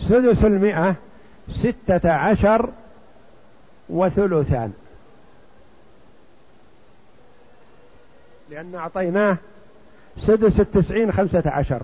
سدس 0.00 0.44
المئة 0.44 0.94
ستة 1.52 2.10
عشر 2.12 2.70
وثلثان. 3.88 4.72
لأن 8.50 8.74
أعطيناه 8.74 9.36
سدس 10.18 10.60
التسعين 10.60 11.12
خمسة 11.12 11.42
عشر. 11.46 11.82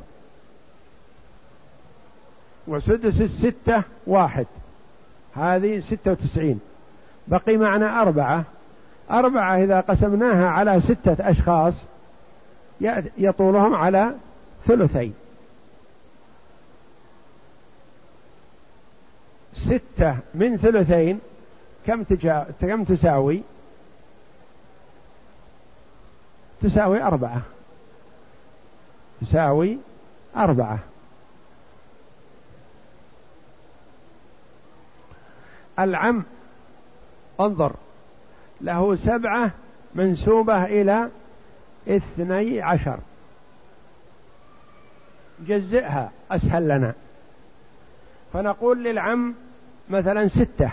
وسدس 2.67 3.21
الستة 3.21 3.83
واحد. 4.07 4.47
هذه 5.37 5.81
ستة 5.81 6.11
وتسعين. 6.11 6.61
بقي 7.29 7.57
معنا 7.57 8.03
أربعة. 8.03 8.45
أربعة 9.11 9.57
إذا 9.65 9.81
قسمناها 9.81 10.49
على 10.49 10.81
ستة 10.81 11.31
أشخاص 11.31 11.75
يطولهم 13.19 13.75
على 13.75 14.15
ثلثين. 14.67 15.15
ستة 19.57 20.17
من 20.35 20.57
ثلثين 20.57 21.21
كم 21.87 22.03
تجا... 22.03 22.47
كم 22.61 22.85
تساوي؟ 22.85 23.43
تساوي 26.63 27.03
أربعة. 27.03 27.43
تساوي 29.21 29.79
أربعة. 30.37 30.79
العم. 35.85 36.23
انظر. 37.41 37.73
له 38.61 38.97
سبعة 38.97 39.51
منسوبة 39.95 40.65
إلى 40.65 41.09
اثني 41.89 42.63
عشر. 42.63 42.99
جزئها 45.47 46.11
أسهل 46.31 46.69
لنا. 46.69 46.95
فنقول 48.33 48.85
للعم 48.85 49.35
مثلا 49.91 50.29
ستة. 50.29 50.71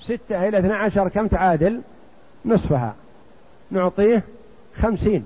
ستة 0.00 0.48
إلى 0.48 0.58
اثنى 0.58 0.72
عشر 0.72 1.08
كم 1.08 1.26
تعادل؟ 1.26 1.82
نصفها. 2.44 2.94
نعطيه 3.70 4.22
خمسين. 4.82 5.24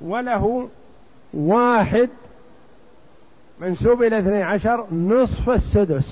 وله 0.00 0.68
واحد 1.34 2.08
منسوب 3.60 4.02
إلى 4.02 4.18
اثني 4.18 4.42
عشر 4.42 4.86
نصف 4.92 5.50
السدس. 5.50 6.04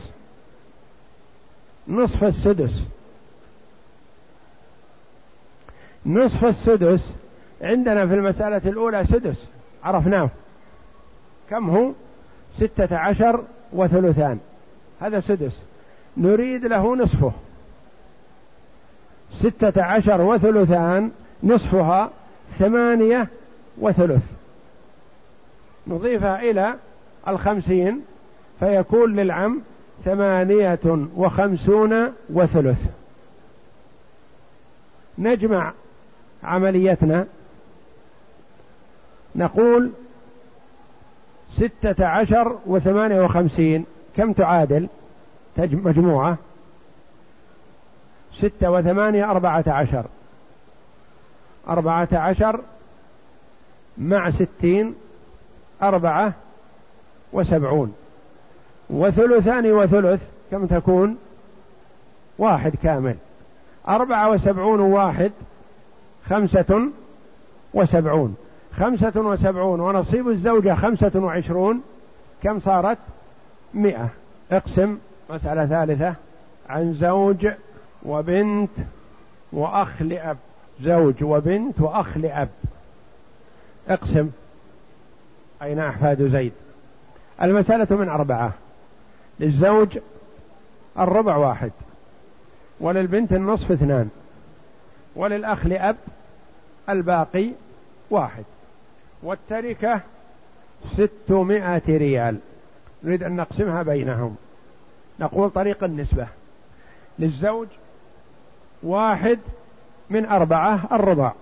نصف 1.89 2.25
السدس. 2.25 2.83
نصف 6.07 6.45
السدس 6.45 7.11
عندنا 7.63 8.07
في 8.07 8.15
المسألة 8.15 8.61
الأولى 8.67 9.07
سدس. 9.07 9.37
عرفناه. 9.85 10.31
كم 11.51 11.71
هو؟ 11.71 11.93
ستة 12.59 12.97
عشر 12.97 13.45
وثلثان. 13.73 14.39
هذا 15.01 15.21
سدس. 15.21 15.53
نريد 16.17 16.67
له 16.67 16.97
نصفه. 16.97 17.33
ستة 19.39 19.83
عشر 19.83 20.21
وثلثان 20.21 21.11
نصفها 21.43 22.11
ثمانية 22.59 23.29
وثلث. 23.79 24.23
نضيفها 25.87 26.43
إلى 26.43 26.75
الخمسين 27.29 28.03
فيكون 28.61 29.17
للعم 29.17 29.61
ثمانية 30.05 31.09
وخمسون 31.17 32.13
وثلث. 32.31 32.87
نجمع 35.19 35.73
عمليتنا. 36.45 37.27
نقول 39.37 39.91
ستة 41.57 42.07
عشر 42.07 42.59
وثمانية 42.67 43.21
وخمسين. 43.21 43.87
كم 44.17 44.33
تعادل؟ 44.33 44.89
مجموعة. 45.59 46.37
ستة 48.35 48.71
وثمانية 48.71 49.31
أربعة 49.31 49.65
عشر. 49.67 50.05
أربعة 51.69 52.09
عشر 52.13 52.61
مع 53.99 54.31
ستين 54.31 54.95
أربعة 55.83 56.33
وسبعون. 57.35 57.95
وثلثان 58.91 59.73
وثلث 59.73 60.23
كم 60.51 60.67
تكون؟ 60.67 61.17
واحد 62.39 62.73
كامل. 62.83 63.15
أربعة 63.89 64.31
وسبعون 64.31 64.81
واحد 64.81 65.33
خمسة 66.31 66.89
وسبعون. 67.75 68.37
خمسة 68.77 69.21
وسبعون 69.21 69.81
ونصيب 69.81 70.29
الزوجة 70.29 70.75
خمسة 70.75 71.13
وعشرون 71.15 71.83
كم 72.43 72.61
صارت؟ 72.61 72.99
مئة. 73.75 74.09
اقسم 74.53 74.99
مسألة 75.31 75.67
ثالثة. 75.67 76.15
عن 76.69 76.95
زوج 76.95 77.49
وبنت 78.03 78.71
وأخ 79.53 80.03
لأب. 80.03 80.37
زوج 80.83 81.15
وبنت 81.23 81.81
وأخ 81.81 82.17
لأب. 82.17 82.49
اقسم. 83.89 84.31
أين 85.63 85.81
أحفاد 85.81 86.29
زيد؟ 86.29 86.53
المسألة 87.43 87.97
من 87.97 88.09
أربعة. 88.09 88.53
للزوج 89.41 89.99
الربع 90.99 91.37
واحد. 91.37 91.71
وللبنت 92.81 93.33
النصف 93.33 93.73
اثنان. 93.73 94.09
وللأخ 95.17 95.67
لأب 95.67 95.97
الباقي 96.89 97.51
واحد. 98.11 98.45
والتركة 99.23 100.01
ستمائة 100.93 101.83
ريال. 101.89 102.39
نريد 103.05 103.23
أن 103.23 103.37
نقسمها 103.37 103.83
بينهم. 103.83 104.37
نقول 105.21 105.51
طريق 105.51 105.85
النسبة. 105.85 106.27
للزوج 107.19 107.69
واحد 108.83 109.39
من 110.11 110.27
أربعة 110.27 110.81
الربع. 110.93 111.33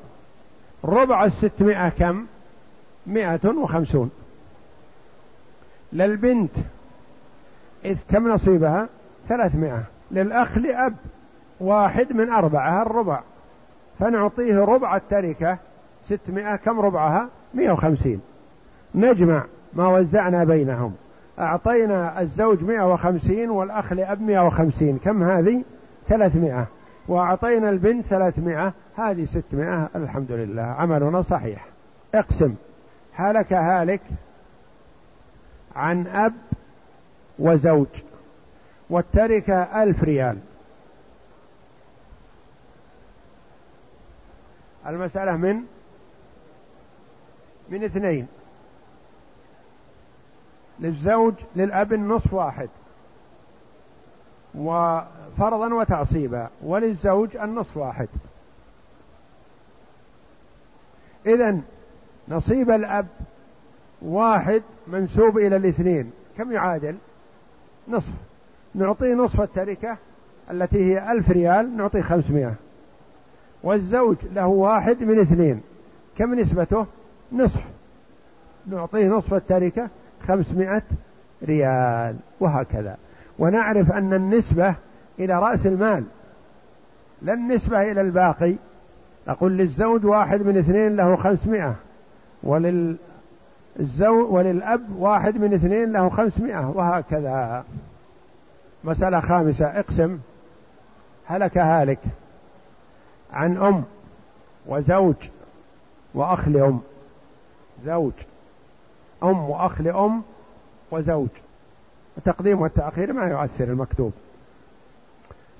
ربع 0.85 1.25
الستمائة 1.25 1.89
كم؟ 1.89 2.27
مائة 3.07 3.49
وخمسون. 3.49 4.11
للبنت. 5.93 6.51
إذ 7.85 7.99
كم 8.11 8.29
نصيبها؟ 8.29 8.89
ثلاثمائة. 9.29 9.83
للأخ 10.11 10.59
لأب. 10.59 10.95
واحد 11.61 12.13
من 12.13 12.31
أربعة 12.31 12.83
الربع. 12.83 13.21
فنعطيه 13.99 14.59
ربع 14.59 14.97
التركة. 14.97 15.59
ستمائة. 16.07 16.57
كم 16.57 16.81
ربعها؟ 16.81 17.29
مئة 17.55 17.71
وخمسين. 17.71 18.21
نجمع 18.95 19.45
ما 19.75 19.89
وزعنا 19.89 20.45
بينهم. 20.45 20.95
أعطينا 21.39 22.21
الزوج 22.21 22.63
مئة 22.63 22.93
وخمسين 22.93 23.51
والأخ 23.51 23.93
لأب 23.93 24.23
مئة 24.23 24.47
وخمسين. 24.47 24.99
كم 25.05 25.23
هذه؟ 25.23 25.63
ثلاثمائة. 26.09 26.67
وأعطينا 27.09 27.71
البنت 27.71 28.07
ثلاثمائة. 28.07 28.73
هذه 28.97 29.25
ستمائة. 29.25 29.89
الحمد 29.97 30.33
لله. 30.33 30.63
عملنا 30.63 31.23
صحيح. 31.23 31.67
اقسم. 32.15 32.55
هلك 33.15 33.53
هالك 33.53 34.01
عن 35.77 36.07
أب 36.07 36.35
وزوج 37.39 37.87
والتركة 38.91 39.83
ألف 39.83 40.05
ريال. 40.05 40.39
المسألة 44.87 45.37
من؟ 45.37 45.63
من 47.69 47.85
اثنين. 47.85 48.27
للزوج 50.81 51.35
للأب 51.57 51.93
النصف 51.93 52.35
واحد 52.35 52.69
وفرضا 54.55 55.75
وتعصيبا 55.75 56.49
وللزوج 56.63 57.37
النصف 57.37 57.77
واحد. 57.77 58.09
إذا 61.27 61.61
نصيب 62.29 62.71
الأب 62.71 63.07
واحد 64.05 64.63
منسوب 64.87 65.39
إلى 65.39 65.57
الاثنين. 65.57 66.11
كم 66.39 66.53
يعادل؟ 66.53 66.95
نصف. 67.89 68.13
نعطيه 68.75 69.15
نصف 69.15 69.41
التركة 69.41 69.97
التي 70.51 70.79
هي 70.79 71.13
ألف 71.13 71.31
ريال 71.31 71.77
نعطيه 71.77 72.01
خمسمائة. 72.01 72.55
والزوج 73.63 74.17
له 74.35 74.47
واحد 74.47 75.03
من 75.03 75.19
اثنين. 75.19 75.61
كم 76.19 76.35
نسبته؟ 76.35 76.87
نصف. 77.33 77.65
نعطيه 78.67 79.09
نصف 79.09 79.35
التركة 79.35 79.89
خمسمائة 80.29 80.83
ريال. 81.45 82.17
وهكذا. 82.41 82.97
ونعرف 83.39 83.93
أن 83.93 84.15
النسبة 84.15 84.75
إلى 85.19 85.41
رأس 85.41 85.67
المال. 85.67 86.05
لا 87.23 87.33
النسبة 87.33 87.93
إلى 87.93 88.01
الباقي. 88.01 88.55
نقول 89.29 89.53
للزوج 89.53 90.05
واحد 90.05 90.43
من 90.43 90.59
اثنين 90.59 90.97
له 90.97 91.17
خمسمائة. 91.17 91.75
ولل 92.43 92.97
الزوج 93.81 94.31
وللأب 94.31 94.97
واحد 94.97 95.37
من 95.37 95.55
اثنين 95.55 95.93
له 95.93 96.09
خمسمائة 96.09 96.69
وهكذا. 96.69 97.65
مسألة 98.85 99.21
خامسة 99.21 99.67
اقسم 99.67 100.19
هلك 101.27 101.59
هالك 101.59 101.99
عن 103.33 103.57
أم 103.57 103.85
وزوج 104.67 105.15
وأخ 106.15 106.49
لأم. 106.49 106.81
زوج 107.87 108.13
أم 109.23 109.51
وأخ 109.51 109.81
لأم 109.81 110.23
وزوج. 110.91 111.29
التقديم 112.19 112.61
والتأخير 112.61 113.13
ما 113.13 113.27
يؤثر 113.27 113.65
المكتوب. 113.65 114.13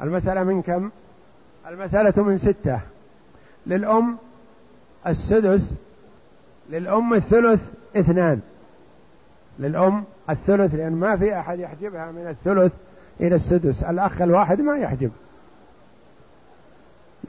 المسألة 0.03 0.43
من 0.45 0.63
كم؟ 0.63 0.91
المسألة 1.69 2.23
من 2.23 2.39
ستة. 2.39 2.81
للأم 3.67 4.17
السدس 5.07 5.71
للأم 6.71 7.15
الثلث 7.15 7.73
اثنان. 7.97 8.41
للأم 9.59 10.05
الثلث 10.31 10.75
لأن 10.75 10.93
ما 10.93 11.17
في 11.17 11.39
أحد 11.39 11.59
يحجبها 11.59 12.11
من 12.11 12.27
الثلث 12.27 12.73
إلى 13.21 13.35
السدس. 13.35 13.83
الأخ 13.83 14.23
الواحد 14.23 14.61
ما 14.61 14.77
يحجب. 14.79 15.11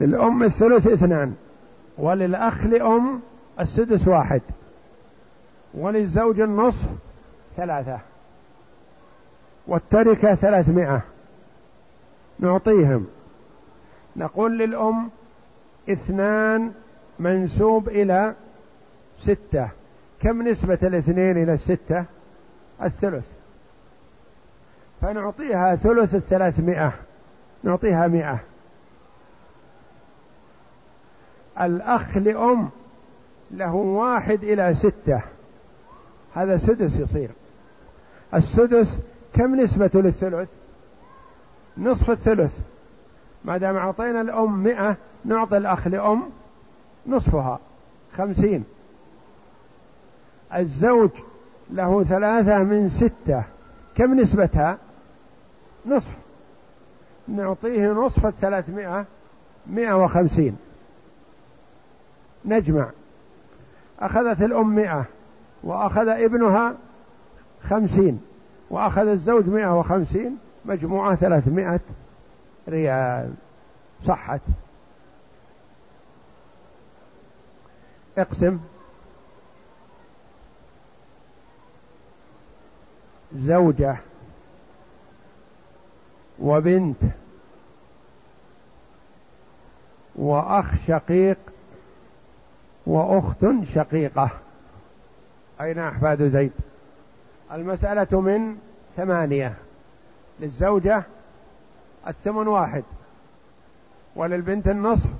للأم 0.00 0.42
الثلث 0.42 0.86
اثنان 0.86 1.34
وللأخ 1.98 2.64
لأم 2.64 3.20
السدس 3.60 4.08
واحد 4.08 4.42
وللزوج 5.74 6.40
النصف 6.40 6.86
ثلاثة 7.56 7.98
والتركة 9.66 10.34
ثلاثمائة. 10.34 11.00
نعطيهم. 12.38 13.06
نقول 14.16 14.58
للأم 14.58 15.10
اثنان 15.90 16.72
منسوب 17.18 17.88
إلى 17.88 18.34
ستة. 19.20 19.68
كم 20.24 20.48
نسبة 20.48 20.78
الاثنين 20.82 21.42
إلى 21.42 21.54
الستة؟ 21.54 22.04
الثلث. 22.82 23.24
فنعطيها 25.00 25.76
ثلث 25.76 26.14
الثلاثمائة. 26.14 26.92
نعطيها 27.62 28.06
مئة. 28.06 28.38
الأخ 31.60 32.16
لأم 32.16 32.70
له 33.50 33.74
واحد 33.74 34.44
إلى 34.44 34.74
ستة. 34.74 35.20
هذا 36.34 36.56
سدس 36.56 36.96
يصير. 36.96 37.30
السدس 38.34 39.00
كم 39.34 39.60
نسبة 39.60 39.90
للثلث؟ 39.94 40.48
نصف 41.78 42.10
الثلث. 42.10 42.58
ما 43.44 43.58
دام 43.58 43.76
أعطينا 43.76 44.20
الأم 44.20 44.62
مئة 44.62 44.96
نعطي 45.24 45.56
الأخ 45.56 45.86
لأم 45.86 46.22
نصفها 47.06 47.58
خمسين. 48.16 48.64
الزوج 50.54 51.10
له 51.70 52.04
ثلاثة 52.04 52.58
من 52.58 52.88
ستة. 52.88 53.42
كم 53.96 54.20
نسبتها؟ 54.20 54.78
نصف. 55.86 56.10
نعطيه 57.28 57.92
نصف 57.92 58.26
الثلاثمائة 58.26 59.04
مئة 59.66 60.04
وخمسين. 60.04 60.56
نجمع. 62.44 62.90
أخذت 64.00 64.42
الأم 64.42 64.74
مئة 64.74 65.04
وأخذ 65.62 66.08
ابنها 66.08 66.74
خمسين 67.62 68.20
وأخذ 68.70 69.06
الزوج 69.06 69.48
مئة 69.48 69.78
وخمسين 69.78 70.38
مجموعة 70.64 71.16
ثلاثمائة 71.16 71.80
ريال. 72.68 73.34
صحت. 74.04 74.40
اقسم. 78.18 78.58
زوجة 83.36 83.96
وبنت 86.38 86.96
وأخ 90.16 90.74
شقيق 90.86 91.38
وأخت 92.86 93.46
شقيقة. 93.74 94.30
أين 95.60 95.78
أحفاد 95.78 96.22
زيد؟ 96.28 96.52
المسألة 97.52 98.20
من 98.20 98.56
ثمانية. 98.96 99.54
للزوجة 100.40 101.02
الثمن 102.08 102.48
واحد 102.48 102.84
وللبنت 104.16 104.68
النصف 104.68 105.10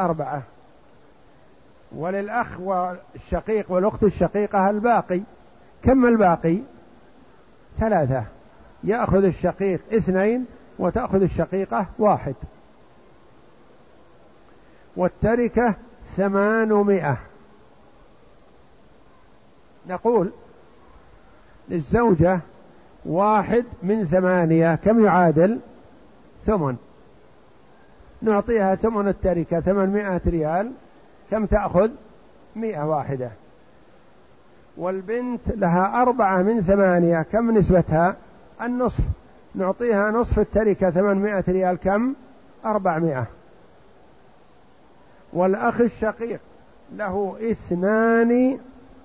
أربعة. 0.00 0.42
وللأخ 1.92 2.60
والشقيق 2.60 3.72
والأخت 3.72 4.02
الشقيقة 4.02 4.70
الباقي. 4.70 5.20
كم 5.82 6.06
الباقي؟ 6.06 6.58
ثلاثة. 7.80 8.24
يأخذ 8.84 9.24
الشقيق 9.24 9.80
اثنين 9.92 10.46
وتأخذ 10.78 11.22
الشقيقة 11.22 11.86
واحد. 11.98 12.34
والتركة 14.96 15.74
ثمانمائة. 16.16 17.18
نقول 19.88 20.30
للزوجة 21.68 22.40
واحد 23.04 23.64
من 23.82 24.06
ثمانية 24.06 24.74
كم 24.74 25.04
يعادل؟ 25.04 25.58
ثمن. 26.46 26.76
نعطيها 28.22 28.74
ثمن 28.74 29.08
التركة 29.08 29.60
ثمانمائة 29.60 30.20
ريال. 30.26 30.72
كم 31.30 31.46
تأخذ؟ 31.46 31.90
مئة 32.56 32.84
واحدة. 32.84 33.30
والبنت 34.76 35.40
لها 35.46 36.02
أربعة 36.02 36.42
من 36.42 36.62
ثمانية. 36.62 37.22
كم 37.22 37.50
نسبتها؟ 37.50 38.16
النصف. 38.62 39.04
نعطيها 39.54 40.10
نصف 40.10 40.38
التركة 40.38 40.90
ثمانمائة 40.90 41.44
ريال. 41.48 41.76
كم؟ 41.76 42.14
أربعمائة. 42.64 43.26
والأخ 45.32 45.80
الشقيق 45.80 46.40
له 46.96 47.36
اثنان 47.50 48.58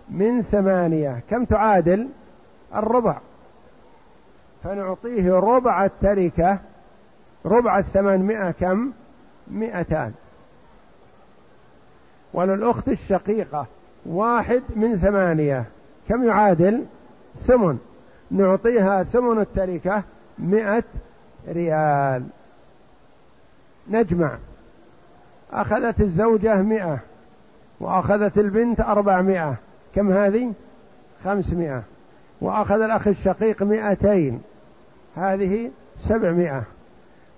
من 0.10 0.42
ثمانية. 0.42 1.20
كم 1.30 1.46
تعادل؟ 1.46 2.08
الربع. 2.76 3.18
فنعطيه 4.64 5.34
ربع 5.34 5.86
التركة. 5.86 6.60
ربع 7.46 7.80
الثمانمائة. 7.80 8.52
كم؟ 8.52 8.92
مئتان. 9.48 10.14
وللأخت 12.34 12.88
الشقيقة 12.88 13.66
واحد 14.08 14.62
من 14.76 14.98
ثمانية. 14.98 15.64
كم 16.10 16.24
يعادل؟ 16.24 16.84
ثمن. 17.48 17.78
نعطيها 18.32 19.04
ثمن 19.04 19.40
التركة 19.40 20.04
مئة 20.40 20.84
ريال. 21.50 22.24
نجمع. 23.92 24.32
أخذت 25.54 26.02
الزوجة 26.02 26.62
مئة 26.62 27.00
وأخذت 27.80 28.38
البنت 28.38 28.80
أربعمائة. 28.80 29.56
كم 29.96 30.12
هذه؟ 30.12 30.54
خمسمائة. 31.26 31.82
وأخذ 32.42 32.82
الأخ 32.82 33.08
الشقيق 33.08 33.64
مئتين. 33.64 34.42
هذه 35.16 35.72
سبعمائة. 36.00 36.64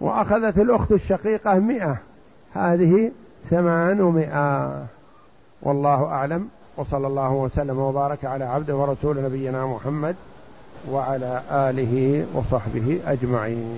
وأخذت 0.01 0.57
الأخت 0.57 0.91
الشقيقة 0.91 1.59
مئة. 1.59 1.97
هذه 2.53 3.11
ثمانمائة. 3.49 4.86
والله 5.61 6.05
أعلم. 6.05 6.49
وصلى 6.80 7.07
الله 7.07 7.32
وسلم 7.32 7.80
وبارك 7.80 8.25
على 8.25 8.45
عبده 8.45 8.75
ورسول 8.75 9.23
نبينا 9.23 9.65
محمد 9.65 10.15
وعلى 10.91 11.41
آله 11.51 12.25
وصحبه 12.34 12.99
أجمعين. 13.07 13.77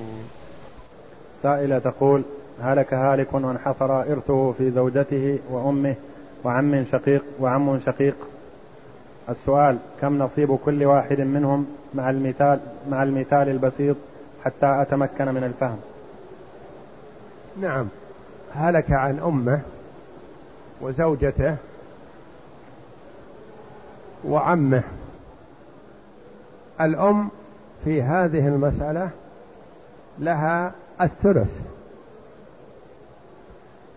سائلة 1.41 1.79
تقول 1.79 2.23
هلك 2.61 2.93
هالك 2.93 3.33
وانحصر 3.33 4.01
إرثه 4.01 4.51
في 4.51 4.71
زوجته 4.71 5.39
وأمه 5.49 5.95
وعم 6.43 6.85
شقيق 6.85 7.23
وعم 7.39 7.79
شقيق. 7.79 8.15
السؤال 9.29 9.77
كم 10.01 10.17
نصيب 10.19 10.55
كل 10.65 10.85
واحد 10.85 11.21
منهم 11.21 11.65
مع 11.93 12.09
المثال 12.09 12.59
مع 12.89 13.03
المثال 13.03 13.49
البسيط 13.49 13.95
حتى 14.45 14.81
أتمكن 14.81 15.25
من 15.25 15.43
الفهم؟ 15.43 15.79
نعم 17.61 17.87
هلك 18.53 18.91
عن 18.91 19.19
أمه 19.19 19.61
وزوجته 20.81 21.55
وعمه. 24.25 24.83
الأم 26.81 27.29
في 27.83 28.03
هذه 28.03 28.47
المسألة 28.47 29.09
لها 30.19 30.71
الثلث. 31.01 31.61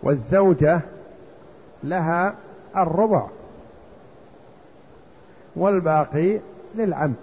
والزوجة 0.03 0.81
لها 1.85 2.35
الربع. 2.77 3.27
والباقي 5.57 6.41
للعم. 6.75 7.15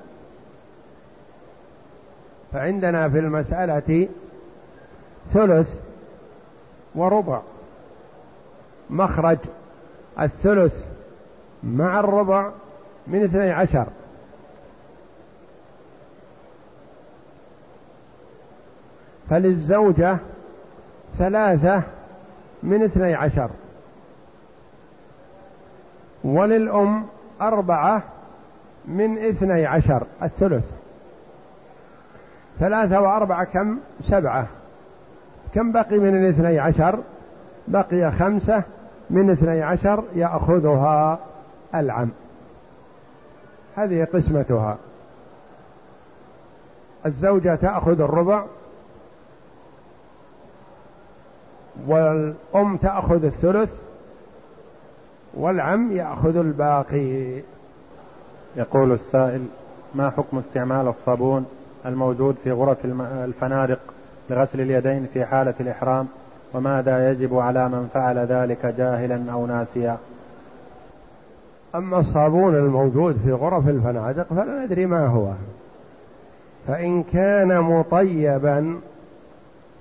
فعندنا 2.53 3.09
في 3.09 3.19
المسألة 3.19 4.07
ثلث 5.33 5.75
وربع. 6.95 7.41
مخرج 8.89 9.37
الثلث 10.19 10.73
مع 11.63 11.99
الربع 11.99 12.51
من 13.11 13.23
اثني 13.23 13.51
عشر. 13.51 13.85
فللزوجة 19.29 20.17
ثلاثة 21.17 21.83
من 22.63 22.83
اثني 22.83 23.13
عشر. 23.13 23.49
وللأم 26.23 27.05
أربعة 27.41 28.03
من 28.85 29.17
اثني 29.17 29.65
عشر 29.65 30.03
الثلث. 30.23 30.65
ثلاثة 32.59 33.01
وأربعة 33.01 33.43
كم؟ 33.43 33.77
سبعة. 34.09 34.47
كم 35.55 35.71
بقي 35.71 35.97
من 35.97 36.15
الاثني 36.15 36.59
عشر؟ 36.59 36.99
بقي 37.67 38.11
خمسة 38.11 38.63
من 39.09 39.29
اثني 39.29 39.61
عشر 39.61 40.03
يأخذها 40.15 41.19
العم. 41.75 42.09
هذه 43.75 44.07
قسمتها. 44.13 44.77
الزوجة 47.05 47.55
تأخذ 47.55 48.01
الربع 48.01 48.43
والأم 51.87 52.77
تأخذ 52.77 53.25
الثلث 53.25 53.69
والعم 55.33 55.91
يأخذ 55.91 56.35
الباقي. 56.35 57.41
يقول 58.55 58.91
السائل 58.91 59.45
ما 59.95 60.09
حكم 60.09 60.37
استعمال 60.37 60.87
الصابون 60.87 61.45
الموجود 61.85 62.35
في 62.43 62.51
غرف 62.51 62.77
الفنادق 63.01 63.79
لغسل 64.29 64.61
اليدين 64.61 65.07
في 65.13 65.25
حالة 65.25 65.53
الإحرام؟ 65.59 66.07
وماذا 66.53 67.11
يجب 67.11 67.37
على 67.37 67.69
من 67.69 67.89
فعل 67.93 68.17
ذلك 68.17 68.65
جاهلا 68.65 69.31
أو 69.31 69.45
ناسيا؟ 69.45 69.97
أما 71.75 71.99
الصابون 71.99 72.55
الموجود 72.55 73.17
في 73.23 73.31
غرف 73.31 73.67
الفنادق 73.67 74.27
فلا 74.33 74.65
ندري 74.65 74.85
ما 74.85 75.07
هو. 75.07 75.31
فإن 76.67 77.03
كان 77.03 77.61
مطيبا 77.61 78.79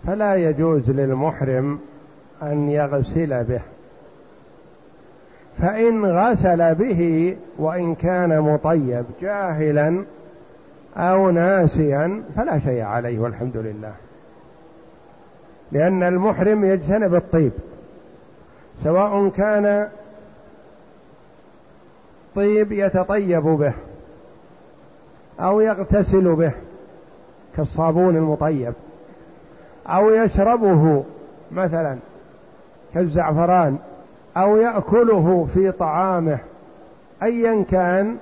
فلا 0.07 0.35
يجوز 0.35 0.91
للمحرم 0.91 1.79
أن 2.43 2.69
يغسل 2.69 3.45
به. 3.45 3.61
فإن 5.59 6.05
غسل 6.05 6.75
به 6.75 7.37
وإن 7.59 7.95
كان 7.95 8.41
مطيب 8.41 9.05
جاهلا 9.21 10.05
أو 10.97 11.31
ناسيا 11.31 12.23
فلا 12.37 12.59
شيء 12.59 12.83
عليه 12.83 13.19
والحمد 13.19 13.57
لله. 13.57 13.93
لأن 15.73 16.03
المحرم 16.03 16.65
يجتنب 16.65 17.15
الطيب. 17.15 17.53
سواء 18.83 19.29
كان 19.29 19.89
طيب 22.35 22.73
يتطيب 22.73 23.43
به 23.43 23.73
أو 25.41 25.61
يغتسل 25.61 26.35
به 26.35 26.53
كالصابون 27.57 28.17
المطيب 28.17 28.73
أو 29.87 30.11
يشربه 30.11 31.05
مثلا 31.53 31.97
كالزعفران 32.95 33.79
أو 34.37 34.57
يأكله 34.57 35.49
في 35.55 35.73
طعامه 35.73 36.39
أيا 37.23 37.65
كان 37.71 38.17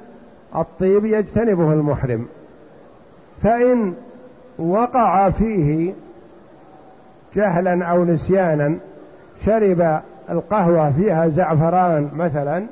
الطيب 0.57 1.05
يجتنبه 1.05 1.73
المحرم. 1.73 2.29
فإن 3.43 3.95
وقع 4.59 5.31
فيه 5.31 5.93
جهلا 7.37 7.85
أو 7.85 8.05
نسيانا 8.05 8.79
شرب 9.47 10.01
القهوة 10.31 10.93
فيها 10.93 11.29
زعفران 11.29 12.11
مثلا 12.17 12.67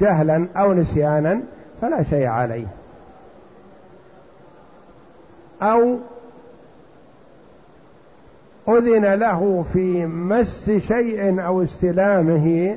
جهلا 0.00 0.46
أو 0.56 0.72
نسيانا 0.72 1.40
فلا 1.80 2.02
شيء 2.02 2.26
عليه. 2.26 2.66
أو 5.62 5.96
أذن 8.68 9.14
له 9.14 9.64
في 9.72 10.06
مس 10.06 10.70
شيء 10.70 11.44
أو 11.46 11.62
استلامه 11.62 12.76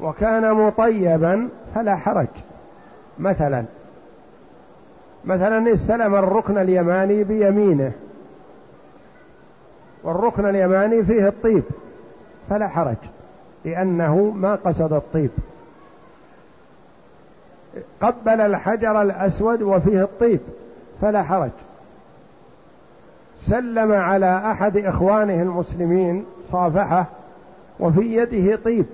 وكان 0.00 0.54
مطيبا 0.54 1.48
فلا 1.74 1.96
حرج. 1.96 2.26
مثلا 3.18 3.64
مثلا 5.24 5.74
استلم 5.74 6.14
الركن 6.14 6.58
اليماني 6.58 7.24
بيمينه 7.24 7.92
والركن 10.04 10.48
اليماني 10.48 11.04
فيه 11.04 11.28
الطيب 11.28 11.62
فلا 12.50 12.68
حرج 12.68 12.96
لأنه 13.64 14.32
ما 14.36 14.54
قصد 14.54 14.92
الطيب. 14.92 15.30
قبل 18.00 18.40
الحجر 18.40 19.02
الأسود 19.02 19.62
وفيه 19.62 20.02
الطيب 20.02 20.40
فلا 21.00 21.22
حرج. 21.22 21.50
سلم 23.46 23.92
على 23.92 24.50
أحد 24.50 24.76
إخوانه 24.76 25.42
المسلمين 25.42 26.24
صافحه 26.52 27.06
وفي 27.80 28.00
يده 28.00 28.56
طيب 28.56 28.86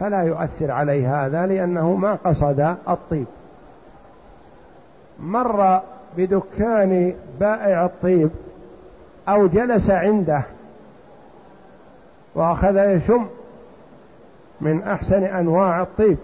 فلا 0.00 0.22
يؤثر 0.22 0.70
عليه 0.70 1.26
هذا 1.26 1.46
لأنه 1.46 1.94
ما 1.94 2.18
قصد 2.24 2.76
الطيب. 2.88 3.26
مر 5.20 5.80
بدكان 6.16 7.14
بائع 7.40 7.84
الطيب 7.84 8.30
أو 9.28 9.46
جلس 9.46 9.90
عنده 9.90 10.42
وأخذ 12.34 12.76
يشم 12.76 13.26
من 14.60 14.82
أحسن 14.82 15.22
أنواع 15.24 15.82
الطيب. 15.82 16.18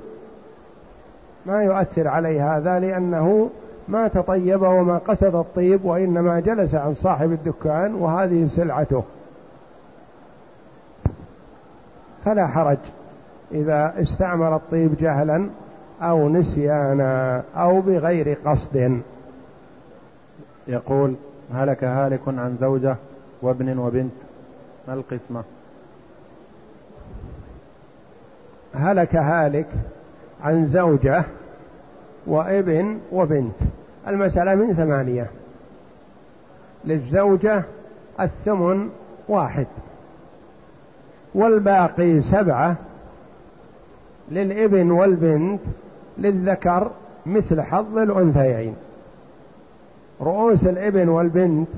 ما 1.46 1.62
يؤثر 1.62 2.08
عليه 2.08 2.56
هذا 2.56 2.78
لأنه 2.78 3.50
ما 3.88 4.08
تطيب 4.08 4.62
وما 4.62 4.98
قصد 4.98 5.34
الطيب 5.34 5.84
وإنما 5.84 6.40
جلس 6.40 6.74
عن 6.74 6.94
صاحب 6.94 7.32
الدكان 7.32 7.94
وهذه 7.94 8.48
سلعته. 8.56 9.02
فلا 12.24 12.46
حرج 12.46 12.78
إذا 13.52 13.94
استعمل 14.02 14.52
الطيب 14.52 14.96
جهلا 15.00 15.48
أو 16.02 16.28
نسيانا 16.28 17.42
أو 17.56 17.80
بغير 17.80 18.38
قصد. 18.44 19.00
يقول 20.68 21.14
هلك 21.54 21.84
هالك 21.84 22.20
عن 22.28 22.56
زوجة 22.60 22.96
وابن 23.42 23.78
وبنت 23.78 24.12
ما 24.88 24.94
القسمة؟ 24.94 25.42
هلك 28.74 29.16
هالك 29.16 29.66
عن 30.44 30.66
زوجة 30.66 31.24
وابن 32.26 32.98
وبنت. 33.12 33.54
المسألة 34.08 34.54
من 34.54 34.74
ثمانية. 34.74 35.26
للزوجة 36.84 37.62
الثمن 38.20 38.88
واحد. 39.28 39.66
والباقي 41.34 42.20
سبعة. 42.20 42.76
للابن 44.30 44.90
والبنت 44.90 45.60
للذكر 46.18 46.90
مثل 47.26 47.60
حظ 47.60 47.98
الأنثيين. 47.98 48.76
رؤوس 50.20 50.64
الابن 50.64 51.08
والبنت 51.08 51.68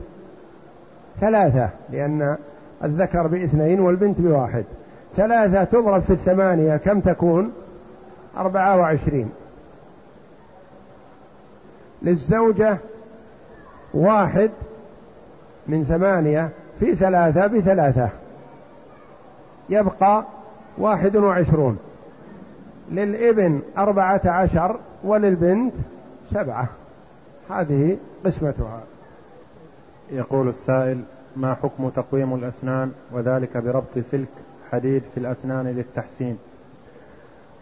ثلاثة 1.21 1.69
لأن 1.91 2.37
الذكر 2.85 3.27
بإثنين 3.27 3.81
والبنت 3.81 4.21
بواحد. 4.21 4.65
ثلاثة 5.17 5.65
تضرب 5.65 6.03
في 6.03 6.13
الثمانية 6.13 6.77
كم 6.77 7.01
تكون؟ 7.01 7.53
أربعة 8.37 8.77
وعشرين. 8.77 9.31
للزوجة 12.03 12.79
واحد 13.95 14.51
من 15.67 15.85
ثمانية 15.85 16.51
في 16.81 16.97
ثلاثة 16.97 17.47
بثلاثة. 17.47 18.09
يبقى 19.69 20.25
واحد 20.79 21.17
وعشرون. 21.17 21.79
للابن 22.91 23.61
أربعة 23.79 24.21
عشر 24.25 24.81
وللبنت 25.05 25.75
سبعة. 26.31 26.69
هذه 27.51 27.97
قسمتها. 28.25 28.81
يقول 30.11 30.49
السائل 30.49 31.03
ما 31.37 31.55
حكم 31.55 31.89
تقويم 31.89 32.35
الأسنان 32.35 32.93
وذلك 33.13 33.57
بربط 33.57 33.99
سلك 33.99 34.29
حديد 34.73 35.03
في 35.15 35.21
الأسنان 35.21 35.67
للتحسين؟ 35.67 36.39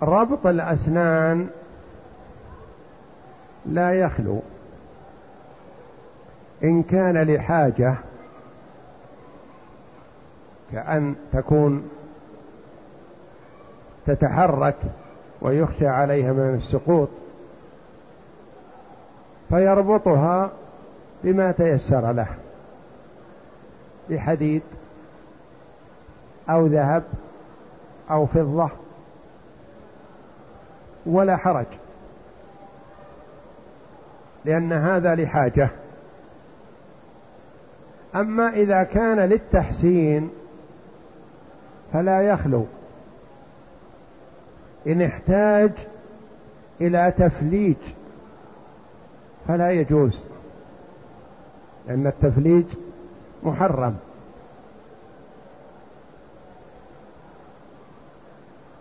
ربط 0.02 0.46
الأسنان 0.46 1.48
لا 3.66 3.92
يخلو. 3.92 4.40
إن 6.64 6.82
كان 6.82 7.22
لحاجة 7.22 7.94
كأن 10.72 11.14
تكون 11.32 11.90
تتحرك 14.06 14.76
ويخشى 15.40 15.86
عليها 15.86 16.32
من 16.32 16.54
السقوط 16.54 17.08
فيربطها 19.48 20.50
بما 21.24 21.52
تيسر 21.52 22.12
له 22.12 22.28
بحديد 24.10 24.62
أو 26.50 26.66
ذهب 26.66 27.02
أو 28.10 28.26
فضة 28.26 28.70
ولا 31.06 31.36
حرج. 31.36 31.66
لأن 34.44 34.72
هذا 34.72 35.14
لحاجة. 35.14 35.68
أما 38.14 38.48
إذا 38.48 38.82
كان 38.82 39.18
للتحسين 39.18 40.30
فلا 41.92 42.22
يخلو. 42.22 42.66
إن 44.86 45.02
احتاج 45.02 45.70
إلى 46.80 47.12
تفليج 47.18 47.76
فلا 49.48 49.70
يجوز. 49.70 50.24
لأن 51.88 52.06
التفليج 52.06 52.64
محرم. 53.42 53.96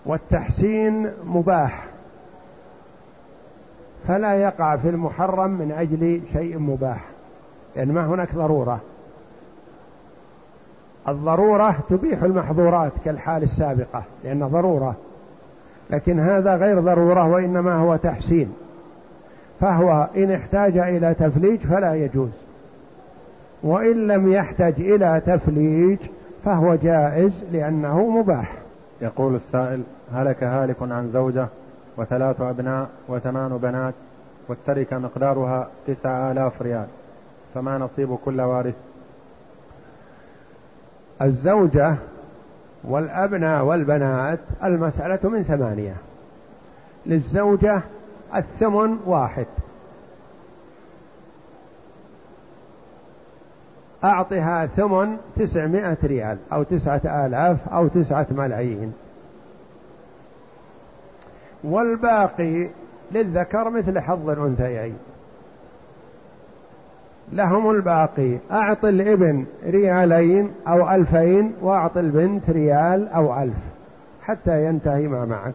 والتحسين 0.05 1.11
مباح. 1.23 1.92
فلا 4.07 4.33
يقع 4.35 4.75
في 4.75 4.89
المحرم 4.89 5.49
من 5.49 5.71
أجل 5.71 6.21
شيء 6.33 6.59
مباح 6.59 7.05
لأن 7.75 7.91
ما 7.91 8.05
هناك 8.05 8.35
ضرورة. 8.35 8.79
الضرورة 11.07 11.75
تبيح 11.89 12.23
المحظورات 12.23 12.91
كالحال 13.05 13.43
السابقة 13.43 14.03
لأن 14.23 14.47
ضرورة. 14.47 14.95
لكن 15.89 16.19
هذا 16.19 16.55
غير 16.55 16.79
ضرورة 16.79 17.27
وإنما 17.27 17.75
هو 17.75 17.95
تحسين. 17.95 18.53
فهو 19.59 20.07
إن 20.17 20.31
احتاج 20.31 20.77
إلى 20.77 21.13
تفليج 21.13 21.59
فلا 21.59 21.95
يجوز. 21.95 22.31
وإن 23.63 24.07
لم 24.07 24.33
يحتج 24.33 24.81
إلى 24.81 25.21
تفليج 25.25 25.97
فهو 26.45 26.75
جائز 26.75 27.31
لأنه 27.51 28.09
مباح. 28.09 28.53
يقول 29.01 29.35
السائل 29.35 29.83
هلك 30.13 30.43
هالك 30.43 30.75
عن 30.81 31.09
زوجة 31.13 31.47
وثلاث 31.97 32.41
أبناء 32.41 32.89
وثمان 33.07 33.57
بنات 33.57 33.93
والتركة 34.47 34.97
مقدارها 34.97 35.67
تسعة 35.87 36.31
آلاف 36.31 36.61
ريال 36.61 36.87
فما 37.53 37.77
نصيب 37.77 38.15
كل 38.25 38.41
وارث. 38.41 38.75
الزوجة 41.21 41.95
والأبناء 42.83 43.63
والبنات 43.63 44.39
المسألة 44.63 45.29
من 45.29 45.43
ثمانية. 45.43 45.95
للزوجة 47.05 47.81
الثمن 48.35 48.97
واحد. 49.05 49.45
أعطها 54.03 54.65
ثمن 54.65 55.17
تسعمائة 55.35 55.97
ريال 56.03 56.37
أو 56.53 56.63
تسعة 56.63 57.25
آلاف 57.25 57.69
أو 57.69 57.87
تسعة 57.87 58.27
ملايين. 58.31 58.93
والباقي 61.63 62.69
للذكر 63.11 63.69
مثل 63.69 63.99
حظ 63.99 64.29
الأنثيين. 64.29 64.97
لهم 67.31 67.71
الباقي. 67.71 68.37
أعط 68.51 68.85
الإبن 68.85 69.45
ريالين 69.65 70.51
أو 70.67 70.89
ألفين 70.89 71.53
وأعط 71.61 71.97
البنت 71.97 72.49
ريال 72.49 73.07
أو 73.07 73.41
ألف 73.41 73.57
حتى 74.23 74.65
ينتهي 74.65 75.07
ما 75.07 75.25
معك. 75.25 75.53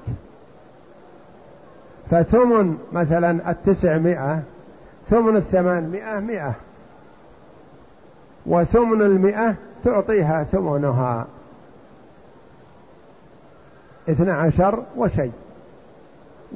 فثمن 2.11 2.79
مثلا 2.93 3.51
التسعمائة 3.51 4.43
ثمن 5.11 5.37
الثمانمائة 5.37 6.21
مئة 6.21 6.55
وثمن 8.47 9.03
المئة 9.03 9.55
تعطيها 9.85 10.45
ثمنها. 10.45 11.27
اثنى 14.09 14.31
عشر 14.31 14.83
وشيء. 14.97 15.33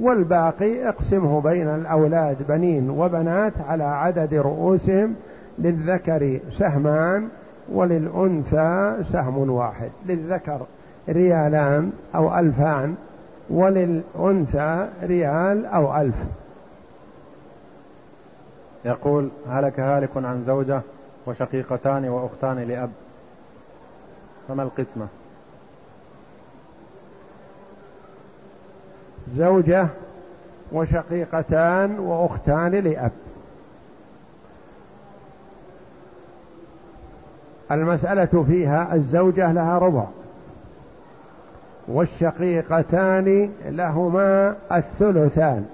والباقي 0.01 0.89
اقسمه 0.89 1.41
بين 1.41 1.67
الأولاد 1.67 2.37
بنين 2.47 2.89
وبنات 2.89 3.53
على 3.67 3.83
عدد 3.83 4.33
رؤوسهم 4.33 5.15
للذكر 5.59 6.39
سهمان 6.51 7.27
وللأنثى 7.71 9.03
سهم 9.11 9.49
واحد 9.49 9.89
للذكر 10.05 10.61
ريالان 11.09 11.91
أو 12.15 12.39
ألفان 12.39 12.95
وللأنثى 13.49 14.87
ريال 15.03 15.65
أو 15.65 16.01
ألف. 16.01 16.15
يقول 18.85 19.29
هلك 19.49 19.79
هالك 19.79 20.09
عن 20.15 20.43
زوجة 20.47 20.81
وشقيقتان 21.25 22.09
وأختان 22.09 22.59
لأب. 22.59 22.89
فما 24.47 24.63
القسمة؟ 24.63 25.07
زوجة 29.35 29.87
وشقيقتان 30.71 31.99
وأختان 31.99 32.71
لأب. 32.71 33.11
المسألة 37.71 38.43
فيها 38.47 38.95
الزوجة 38.95 39.51
لها 39.51 39.77
ربع 39.77 40.05
والشقيقتان 41.87 43.51
لهما 43.65 44.55
الثلثان 44.71 45.65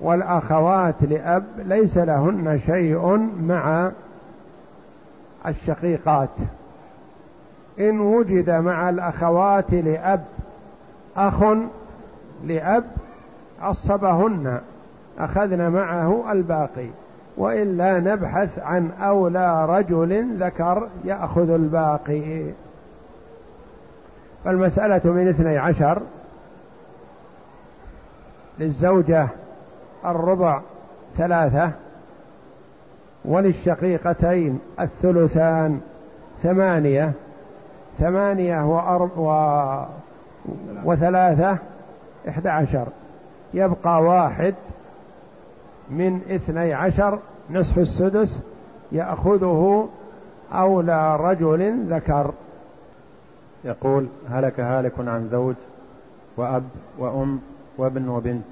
والأخوات 0.00 0.94
لأب 1.00 1.44
ليس 1.58 1.96
لهن 1.96 2.60
شيء 2.66 3.16
مع 3.40 3.90
الشقيقات. 5.46 6.28
إن 7.80 8.00
وجد 8.00 8.50
مع 8.50 8.88
الأخوات 8.88 9.72
لأب 9.72 10.24
أخ 11.16 11.44
لأب 12.44 12.84
عصبهن 13.62 14.60
أخذنا 15.18 15.68
معه 15.68 16.32
الباقي. 16.32 16.86
وإلا 17.36 18.00
نبحث 18.00 18.58
عن 18.58 18.90
أولى 19.02 19.66
رجل 19.66 20.36
ذكر 20.40 20.88
يأخذ 21.04 21.50
الباقي. 21.50 22.44
فالمسألة 24.44 25.12
من 25.12 25.28
اثني 25.28 25.58
عشر 25.58 26.02
للزوجة 28.58 29.28
الربع 30.04 30.60
ثلاثة 31.16 31.70
وللشقيقتين 33.24 34.58
الثلثان 34.80 35.80
ثمانية 36.42 37.12
ثمانية 37.98 38.66
وأرب 38.66 39.18
و... 39.18 39.30
وثلاثة 40.84 41.58
إحدى 42.28 42.48
عشر. 42.48 42.88
يبقى 43.54 44.02
واحد 44.02 44.54
من 45.90 46.20
اثني 46.30 46.72
عشر 46.74 47.18
نصف 47.50 47.78
السدس 47.78 48.38
يأخذه 48.92 49.88
أولى 50.52 51.16
رجل 51.16 51.86
ذكر. 51.94 52.32
يقول 53.64 54.06
هلك 54.30 54.60
هالك 54.60 54.92
عن 54.98 55.28
زوج 55.28 55.54
وأب 56.36 56.64
وأم 56.98 57.40
وابن 57.78 58.08
وبنت 58.08 58.44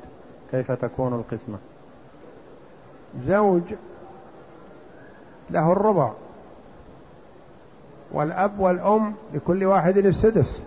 كيف 0.50 0.72
تكون 0.72 1.12
القسمة؟ 1.14 1.58
زوج 3.26 3.62
له 5.50 5.72
الربع 5.72 6.10
والأب 8.12 8.60
والأم 8.60 9.14
لكل 9.34 9.64
واحد 9.64 9.96
السدس 9.96 10.62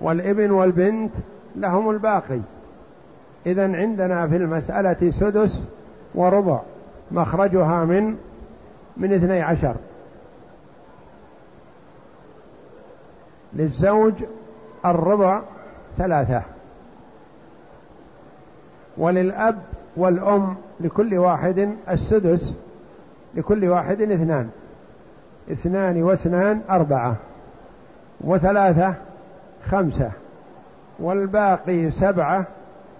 والابن 0.00 0.50
والبنت 0.50 1.12
لهم 1.56 1.90
الباقي. 1.90 2.40
إذا 3.46 3.76
عندنا 3.76 4.28
في 4.28 4.36
المسألة 4.36 5.10
سدس 5.10 5.60
وربع 6.14 6.60
مخرجها 7.10 7.84
من 7.84 8.16
من 8.96 9.12
اثني 9.12 9.42
عشر. 9.42 9.74
للزوج 13.52 14.12
الربع 14.84 15.40
ثلاثة. 15.98 16.42
وللأب 18.96 19.58
والأم 19.96 20.54
لكل 20.80 21.18
واحد 21.18 21.74
السدس 21.90 22.52
لكل 23.34 23.68
واحد 23.68 24.00
اثنان. 24.00 24.50
اثنان 25.52 26.02
واثنان 26.02 26.60
أربعة. 26.70 27.16
وثلاثة 28.20 28.94
خمسة 29.68 30.10
والباقي 30.98 31.90
سبعة 31.90 32.46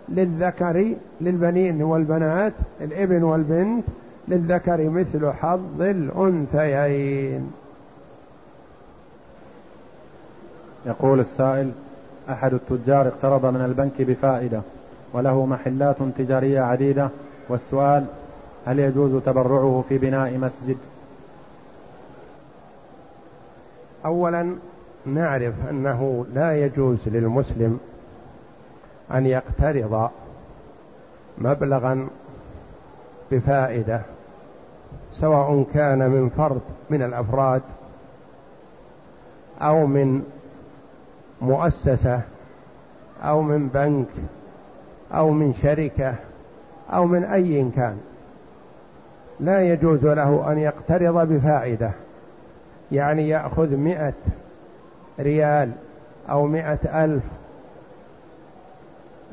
للذكر 0.08 0.94
للبنين 1.20 1.82
والبنات 1.82 2.52
الإبن 2.80 3.22
والبنت 3.22 3.84
للذكر 4.28 4.88
مثل 4.88 5.32
حظ 5.32 5.82
الأنثيين. 5.82 7.52
يقول 10.86 11.20
السائل 11.20 11.72
أحد 12.30 12.54
التجار 12.54 13.08
اقترض 13.08 13.46
من 13.46 13.60
البنك 13.60 14.02
بفائدة 14.02 14.60
وله 15.12 15.46
محلات 15.46 15.96
تجارية 16.18 16.60
عديدة 16.60 17.08
والسؤال 17.48 18.04
هل 18.66 18.78
يجوز 18.78 19.22
تبرعه 19.22 19.84
في 19.88 19.98
بناء 19.98 20.38
مسجد؟ 20.38 20.76
اولا 24.04 24.56
نعرف 25.06 25.54
أنه 25.70 26.26
لا 26.34 26.64
يجوز 26.64 26.98
للمسلم 27.06 27.80
أن 29.14 29.26
يقترض 29.26 30.10
مبلغا 31.38 32.08
بفائدة 33.32 34.00
سواء 35.14 35.66
كان 35.74 35.98
من 35.98 36.28
فرد 36.28 36.60
من 36.90 37.02
الأفراد 37.02 37.62
أو 39.60 39.86
من 39.86 40.22
مؤسسة 41.42 42.20
أو 43.22 43.42
من 43.42 43.68
بنك 43.68 44.08
أو 45.12 45.30
من 45.30 45.54
شركة 45.54 46.14
أو 46.92 47.06
من 47.06 47.24
أي 47.24 47.70
كان. 47.76 47.98
لا 49.40 49.62
يجوز 49.62 50.06
له 50.06 50.52
أن 50.52 50.58
يقترض 50.58 51.28
بفائدة 51.32 51.90
يعني 52.92 53.28
يأخذ 53.28 53.76
مئة 53.76 54.12
ريال 55.20 55.70
أو 56.30 56.46
مئة 56.46 57.04
ألف 57.04 57.22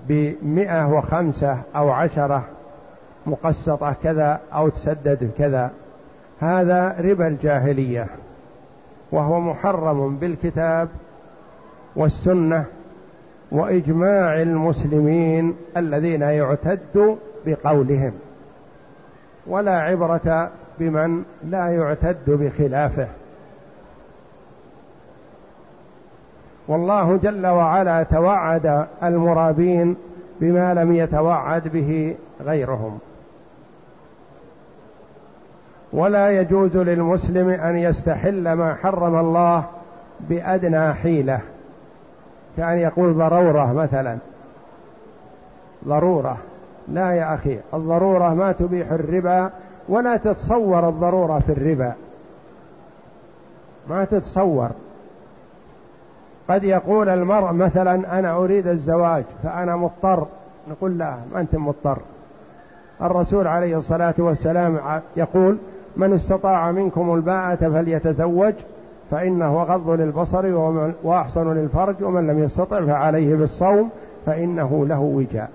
بمئة 0.07 0.87
وخمسة 0.87 1.57
أو 1.75 1.89
عشرة 1.89 2.43
مقسطة 3.25 3.95
كذا 4.03 4.39
أو 4.53 4.69
تسدد 4.69 5.31
كذا. 5.37 5.71
هذا 6.39 6.95
ربا 6.99 7.27
الجاهلية 7.27 8.07
وهو 9.11 9.39
محرم 9.39 10.15
بالكتاب 10.15 10.87
والسنة 11.95 12.65
وإجماع 13.51 14.41
المسلمين 14.41 15.55
الذين 15.77 16.21
يعتد 16.21 17.17
بقولهم. 17.45 18.13
ولا 19.47 19.79
عبرة 19.79 20.49
بمن 20.79 21.23
لا 21.43 21.67
يعتد 21.67 22.29
بخلافه. 22.29 23.07
والله 26.67 27.17
جل 27.17 27.47
وعلا 27.47 28.03
توعد 28.03 28.87
المرابين 29.03 29.95
بما 30.41 30.73
لم 30.73 30.95
يتوعد 30.95 31.67
به 31.67 32.15
غيرهم. 32.45 32.99
ولا 35.93 36.41
يجوز 36.41 36.77
للمسلم 36.77 37.49
أن 37.49 37.75
يستحل 37.75 38.53
ما 38.53 38.75
حرم 38.75 39.19
الله 39.19 39.63
بأدنى 40.19 40.93
حيلة 40.93 41.39
كأن 42.57 42.77
يقول 42.77 43.13
ضرورة 43.13 43.73
مثلا. 43.73 44.17
ضرورة. 45.87 46.37
لا 46.87 47.11
يا 47.11 47.33
أخي 47.33 47.59
الضرورة 47.73 48.33
ما 48.33 48.51
تبيح 48.51 48.91
الربا 48.91 49.49
ولا 49.89 50.17
تتصور 50.17 50.89
الضرورة 50.89 51.39
في 51.39 51.51
الربا. 51.51 51.93
ما 53.89 54.05
تتصور. 54.05 54.69
قد 56.49 56.63
يقول 56.63 57.09
المرء 57.09 57.51
مثلا 57.51 58.19
أنا 58.19 58.37
أريد 58.37 58.67
الزواج 58.67 59.23
فأنا 59.43 59.75
مضطر. 59.75 60.25
نقول 60.71 60.97
لا 60.97 61.15
ما 61.33 61.39
أنت 61.39 61.55
مضطر. 61.55 61.97
الرسول 63.01 63.47
عليه 63.47 63.77
الصلاة 63.77 64.13
والسلام 64.17 64.79
يقول 65.17 65.57
من 65.97 66.13
استطاع 66.13 66.71
منكم 66.71 67.15
الباءة 67.15 67.55
فليتزوج 67.55 68.53
فإنه 69.11 69.63
غض 69.63 69.89
للبصر 69.89 70.45
وأحسن 71.03 71.53
للفرج 71.53 71.95
ومن 72.01 72.27
لم 72.27 72.43
يستطع 72.43 72.85
فعليه 72.85 73.35
بالصوم 73.35 73.89
فإنه 74.25 74.85
له 74.85 74.99
وجاء. 74.99 75.49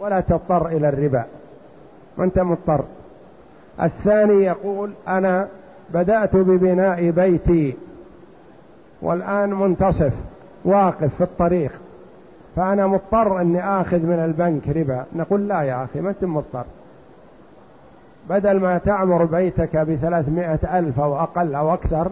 ولا 0.00 0.20
تضطر 0.20 0.66
إلى 0.66 0.88
الربا. 0.88 1.24
ما 2.18 2.24
أنت 2.24 2.38
مضطر. 2.38 2.84
الثاني 3.82 4.44
يقول 4.44 4.90
أنا 5.08 5.48
بدأت 5.94 6.36
ببناء 6.36 7.10
بيتي 7.10 7.74
والآن 9.02 9.50
منتصف 9.50 10.12
واقف 10.64 11.14
في 11.14 11.20
الطريق. 11.20 11.72
فأنا 12.56 12.86
مضطر 12.86 13.40
أني 13.40 13.80
آخذ 13.80 13.98
من 13.98 14.24
البنك 14.24 14.76
ربا. 14.76 15.04
نقول 15.16 15.48
لا 15.48 15.62
يا 15.62 15.84
أخي 15.84 16.00
ما 16.00 16.10
أنت 16.10 16.24
مضطر. 16.24 16.64
بدل 18.30 18.60
ما 18.60 18.78
تعمر 18.78 19.24
بيتك 19.24 19.76
بثلاثمائة 19.76 20.78
ألف 20.78 21.00
أو 21.00 21.18
أقل 21.18 21.54
أو 21.54 21.74
أكثر 21.74 22.10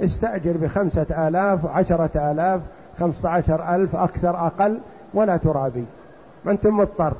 استأجر 0.00 0.52
بخمسة 0.56 1.28
آلاف 1.28 1.66
عشرة 1.66 2.32
آلاف 2.32 2.60
خمسة 3.00 3.28
عشر 3.28 3.74
ألف 3.74 3.96
أكثر 3.96 4.46
أقل 4.46 4.78
ولا 5.14 5.36
ترابي. 5.36 5.84
ما 6.44 6.52
أنت 6.52 6.66
مضطر. 6.66 7.12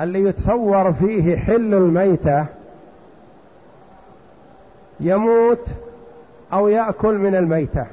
اللي 0.00 0.24
يتصور 0.24 0.92
فيه 0.92 1.36
حل 1.36 1.74
الميتة 1.74 2.46
يموت 5.02 5.66
أو 6.52 6.68
يأكل 6.68 7.18
من 7.18 7.34
الميتة. 7.34 7.86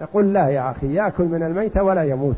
نقول 0.00 0.32
لا 0.32 0.48
يا 0.48 0.70
أخي 0.70 0.94
يأكل 0.94 1.24
من 1.24 1.42
الميتة 1.42 1.82
ولا 1.82 2.04
يموت. 2.04 2.36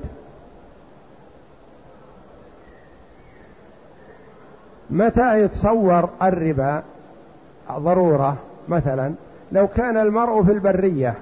متى 4.90 5.42
يتصور 5.42 6.08
الربا 6.22 6.82
ضرورة؟ 7.72 8.36
مثلا 8.68 9.12
لو 9.52 9.68
كان 9.68 9.96
المرء 9.96 10.42
في 10.42 10.52
البرية 10.52 11.14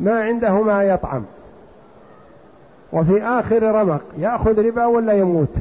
ما 0.00 0.22
عنده 0.22 0.62
ما 0.62 0.84
يطعم 0.84 1.24
وفي 2.92 3.22
آخر 3.22 3.62
رمق 3.62 4.02
يأخذ 4.18 4.66
ربا 4.66 4.86
ولا 4.86 5.12
يموت. 5.12 5.54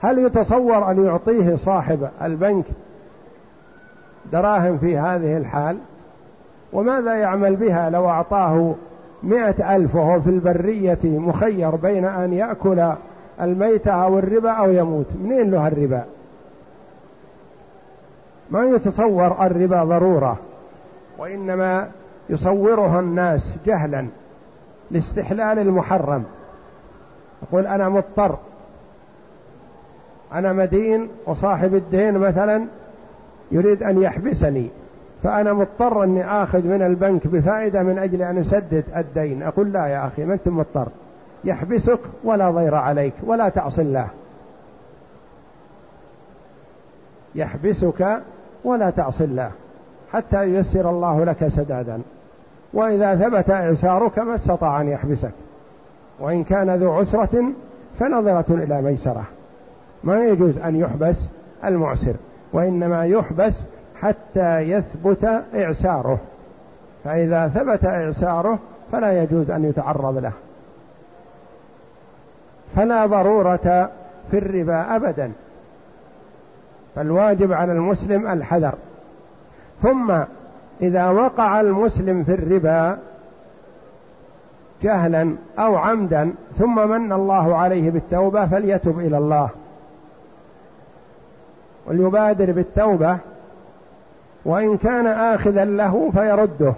هل 0.00 0.18
يتصور 0.18 0.90
أن 0.90 1.06
يعطيه 1.06 1.56
صاحب 1.56 2.08
البنك 2.22 2.64
دراهم 4.32 4.78
في 4.78 4.98
هذه 4.98 5.36
الحال 5.36 5.76
وماذا 6.72 7.14
يعمل 7.14 7.56
بها 7.56 7.90
لو 7.90 8.08
أعطاه 8.08 8.74
مئة 9.22 9.76
ألف 9.76 9.94
وهو 9.94 10.20
في 10.20 10.30
البرية 10.30 10.98
مخير 11.04 11.76
بين 11.76 12.04
أن 12.04 12.32
يأكل 12.32 12.92
الميتة 13.40 13.90
أو 13.90 14.18
الربا 14.18 14.50
أو 14.50 14.70
يموت؟ 14.70 15.06
منين 15.24 15.50
له 15.50 15.68
الربا؟ 15.68 16.04
ما 18.50 18.64
يتصور 18.64 19.46
الربا 19.46 19.84
ضرورة 19.84 20.38
وإنما 21.18 21.88
يصورها 22.30 23.00
الناس 23.00 23.54
جهلا 23.66 24.06
لاستحلال 24.90 25.58
المحرم. 25.58 26.24
يقول 27.42 27.66
أنا 27.66 27.88
مضطر 27.88 28.36
أنا 30.32 30.52
مدين 30.52 31.08
وصاحب 31.26 31.74
الدين 31.74 32.18
مثلا 32.18 32.64
يريد 33.52 33.82
أن 33.82 34.02
يحبسني 34.02 34.70
فأنا 35.22 35.52
مضطر 35.52 36.04
أني 36.04 36.42
آخذ 36.42 36.62
من 36.62 36.82
البنك 36.82 37.26
بفائدة 37.26 37.82
من 37.82 37.98
أجل 37.98 38.22
أن 38.22 38.38
أسدد 38.38 38.84
الدين. 38.96 39.42
أقول 39.42 39.72
لا 39.72 39.86
يا 39.86 40.06
أخي 40.06 40.24
ما 40.24 40.34
أنت 40.34 40.48
مضطر. 40.48 40.88
يحبسك 41.44 41.98
ولا 42.24 42.50
ضير 42.50 42.74
عليك 42.74 43.14
ولا 43.26 43.48
تعصي 43.48 43.82
الله. 43.82 44.06
يحبسك 47.34 48.20
ولا 48.64 48.90
تعصي 48.90 49.24
الله 49.24 49.50
حتى 50.12 50.44
ييسر 50.44 50.90
الله 50.90 51.24
لك 51.24 51.48
سدادا. 51.48 52.00
وإذا 52.72 53.16
ثبت 53.16 53.50
إعسارك 53.50 54.18
ما 54.18 54.34
استطاع 54.34 54.80
أن 54.80 54.88
يحبسك. 54.88 55.32
وإن 56.20 56.44
كان 56.44 56.70
ذو 56.70 56.92
عسرة 56.92 57.44
فنظرة 57.98 58.44
إلى 58.50 58.82
ميسرة. 58.82 59.24
ما 60.04 60.24
يجوز 60.24 60.58
أن 60.58 60.76
يحبس 60.76 61.16
المعسر. 61.64 62.14
وإنما 62.52 63.06
يحبس 63.06 63.62
حتى 64.00 64.60
يثبت 64.60 65.42
إعساره. 65.54 66.18
فإذا 67.04 67.48
ثبت 67.48 67.84
إعساره 67.84 68.58
فلا 68.92 69.22
يجوز 69.22 69.50
أن 69.50 69.64
يتعرض 69.64 70.18
له. 70.18 70.32
فلا 72.76 73.06
ضرورة 73.06 73.90
في 74.30 74.38
الربا 74.38 74.96
أبدا. 74.96 75.32
فالواجب 76.94 77.52
على 77.52 77.72
المسلم 77.72 78.26
الحذر. 78.26 78.74
ثم 79.82 80.12
إذا 80.82 81.10
وقع 81.10 81.60
المسلم 81.60 82.24
في 82.24 82.34
الربا 82.34 82.98
جهلا 84.82 85.34
أو 85.58 85.76
عمدا 85.76 86.32
ثم 86.58 86.88
من 86.88 87.12
الله 87.12 87.56
عليه 87.56 87.90
بالتوبة 87.90 88.46
فليتب 88.46 88.98
إلى 88.98 89.18
الله. 89.18 89.48
وليبادر 91.86 92.52
بالتوبة 92.52 93.18
وإن 94.44 94.76
كان 94.76 95.06
آخذا 95.06 95.64
له 95.64 96.10
فيرده. 96.14 96.74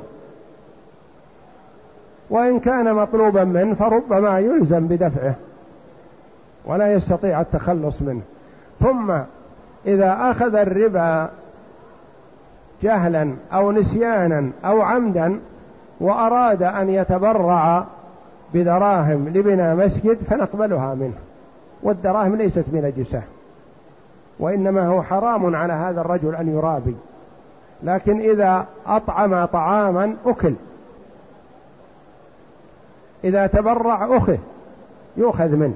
وإن 2.31 2.61
كان 2.61 2.95
مطلوبا 2.95 3.45
منه 3.45 3.75
فربما 3.75 4.39
يلزم 4.39 4.87
بدفعه 4.87 5.35
ولا 6.65 6.93
يستطيع 6.93 7.41
التخلص 7.41 8.03
منه. 8.03 8.23
ثم 8.81 9.13
إذا 9.87 10.17
أخذ 10.21 10.55
الربا 10.55 11.29
جهلا 12.83 13.35
أو 13.53 13.73
نسيانا 13.73 14.51
أو 14.65 14.83
عمدا 14.83 15.41
وأراد 16.01 16.63
أن 16.63 16.91
يتبرع 16.91 17.85
بدراهم 18.55 19.29
لبناء 19.29 19.77
مسجد 19.77 20.19
فنقبلها 20.31 20.95
منه. 20.95 21.19
والدراهم 21.83 22.37
ليست 22.37 22.65
بنجسة 22.67 23.23
وإنما 24.39 24.87
هو 24.87 25.03
حرام 25.03 25.57
على 25.57 25.73
هذا 25.73 26.01
الرجل 26.01 26.35
أن 26.37 26.49
يرابي. 26.49 26.97
لكن 27.83 28.21
إذا 28.21 28.67
أطعم 28.87 29.45
طعاما 29.45 30.15
أكل. 30.27 30.55
إذا 33.25 33.47
تبرع 33.47 34.17
أخذ 34.17 34.37
يؤخذ 35.17 35.49
منه. 35.49 35.75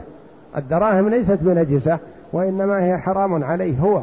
الدراهم 0.56 1.08
ليست 1.08 1.38
بنجسة 1.40 1.98
وإنما 2.32 2.84
هي 2.84 2.98
حرام 2.98 3.44
عليه 3.44 3.78
هو. 3.78 4.02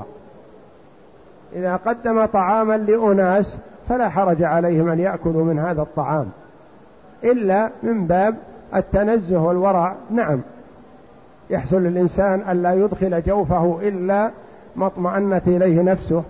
إذا 1.54 1.76
قدم 1.76 2.26
طعاما 2.26 2.78
لأناس 2.78 3.58
فلا 3.90 4.10
حرج 4.10 4.44
عليهم 4.44 4.88
أن 4.88 5.00
يأكلوا 5.00 5.44
من 5.44 5.60
هذا 5.60 5.82
الطعام. 5.82 6.26
إلا 7.24 7.70
من 7.84 8.08
باب 8.08 8.36
التنزه 8.76 9.42
والورع. 9.42 9.96
نعم. 10.12 10.42
يحصل 11.50 11.84
للإنسان 11.84 12.52
ألا 12.52 12.74
يدخل 12.74 13.22
جوفه 13.22 13.80
إلا 13.82 14.32
ما 14.76 14.88
اطمأنت 14.88 15.48
إليه 15.48 15.82
نفسه 15.82 16.24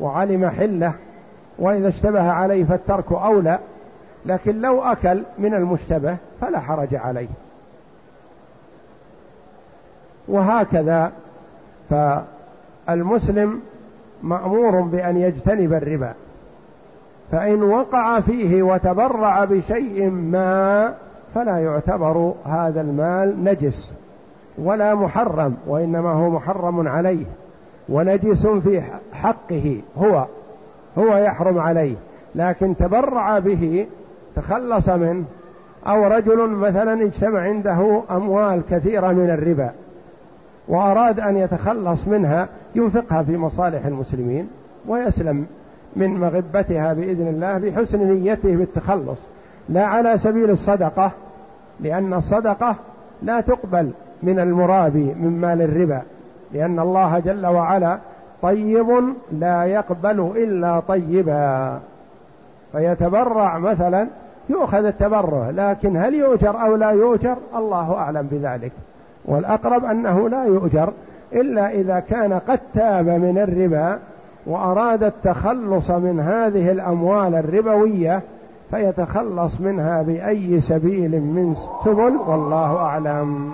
وعلم 0.00 0.48
حله 0.48 0.92
وإذا 1.58 1.88
اشتبه 1.88 2.30
عليه 2.30 2.64
فالترك 2.64 3.12
أولى 3.12 3.58
لكن 4.26 4.60
لو 4.60 4.82
أكل 4.82 5.22
من 5.38 5.54
المشتبه 5.54 6.16
فلا 6.40 6.60
حرج 6.60 6.94
عليه. 6.94 7.28
وهكذا 10.28 11.12
فالمسلم 11.90 13.60
مأمور 14.22 14.80
بأن 14.80 15.16
يجتنب 15.16 15.72
الربا. 15.72 16.12
فإن 17.32 17.62
وقع 17.62 18.20
فيه 18.20 18.62
وتبرع 18.62 19.44
بشيء 19.44 20.10
ما 20.10 20.94
فلا 21.34 21.58
يعتبر 21.58 22.34
هذا 22.44 22.80
المال 22.80 23.44
نجس 23.44 23.92
ولا 24.58 24.94
محرم 24.94 25.56
وإنما 25.66 26.12
هو 26.12 26.30
محرم 26.30 26.88
عليه. 26.88 27.24
ونجس 27.88 28.46
في 28.46 28.82
حقه 29.12 29.80
هو 29.98 30.26
هو 30.98 31.16
يحرم 31.16 31.58
عليه. 31.58 31.94
لكن 32.34 32.76
تبرع 32.76 33.38
به 33.38 33.86
تخلص 34.36 34.88
منه 34.88 35.24
أو 35.86 36.06
رجل 36.06 36.48
مثلا 36.48 37.02
اجتمع 37.02 37.40
عنده 37.40 38.02
أموال 38.10 38.62
كثيرة 38.70 39.12
من 39.12 39.30
الربا 39.30 39.70
وأراد 40.68 41.20
أن 41.20 41.36
يتخلص 41.36 42.08
منها 42.08 42.48
ينفقها 42.74 43.22
في 43.22 43.36
مصالح 43.36 43.86
المسلمين 43.86 44.48
ويسلم 44.88 45.46
من 45.96 46.10
مغبتها 46.10 46.92
بإذن 46.92 47.28
الله 47.28 47.58
بحسن 47.58 47.98
نيته 47.98 48.56
بالتخلص. 48.56 49.18
لا 49.68 49.84
على 49.84 50.18
سبيل 50.18 50.50
الصدقة 50.50 51.10
لأن 51.80 52.14
الصدقة 52.14 52.76
لا 53.22 53.40
تقبل 53.40 53.90
من 54.22 54.38
المرابي 54.38 55.14
من 55.20 55.38
مال 55.40 55.62
الربا. 55.62 56.02
لأن 56.54 56.80
الله 56.80 57.18
جل 57.18 57.46
وعلا 57.46 57.98
طيب 58.42 59.14
لا 59.32 59.64
يقبل 59.64 60.32
إلا 60.36 60.80
طيبا. 60.88 61.78
فيتبرع 62.72 63.58
مثلا 63.58 64.06
يؤخذ 64.48 64.84
التبرع 64.84 65.50
لكن 65.50 65.96
هل 65.96 66.14
يؤجر 66.14 66.62
أو 66.62 66.76
لا 66.76 66.90
يؤجر؟ 66.90 67.36
الله 67.56 67.94
أعلم 67.94 68.28
بذلك. 68.30 68.72
والأقرب 69.24 69.84
أنه 69.84 70.28
لا 70.28 70.44
يؤجر 70.44 70.92
إلا 71.32 71.70
إذا 71.70 72.00
كان 72.00 72.32
قد 72.32 72.60
تاب 72.74 73.06
من 73.06 73.38
الربا 73.38 73.98
وأراد 74.46 75.02
التخلص 75.02 75.90
من 75.90 76.20
هذه 76.20 76.72
الأموال 76.72 77.34
الربوية 77.34 78.20
فيتخلص 78.70 79.60
منها 79.60 80.02
بأي 80.02 80.60
سبيل 80.60 81.10
من 81.10 81.56
سبل 81.84 82.16
والله 82.26 82.76
أعلم. 82.76 83.52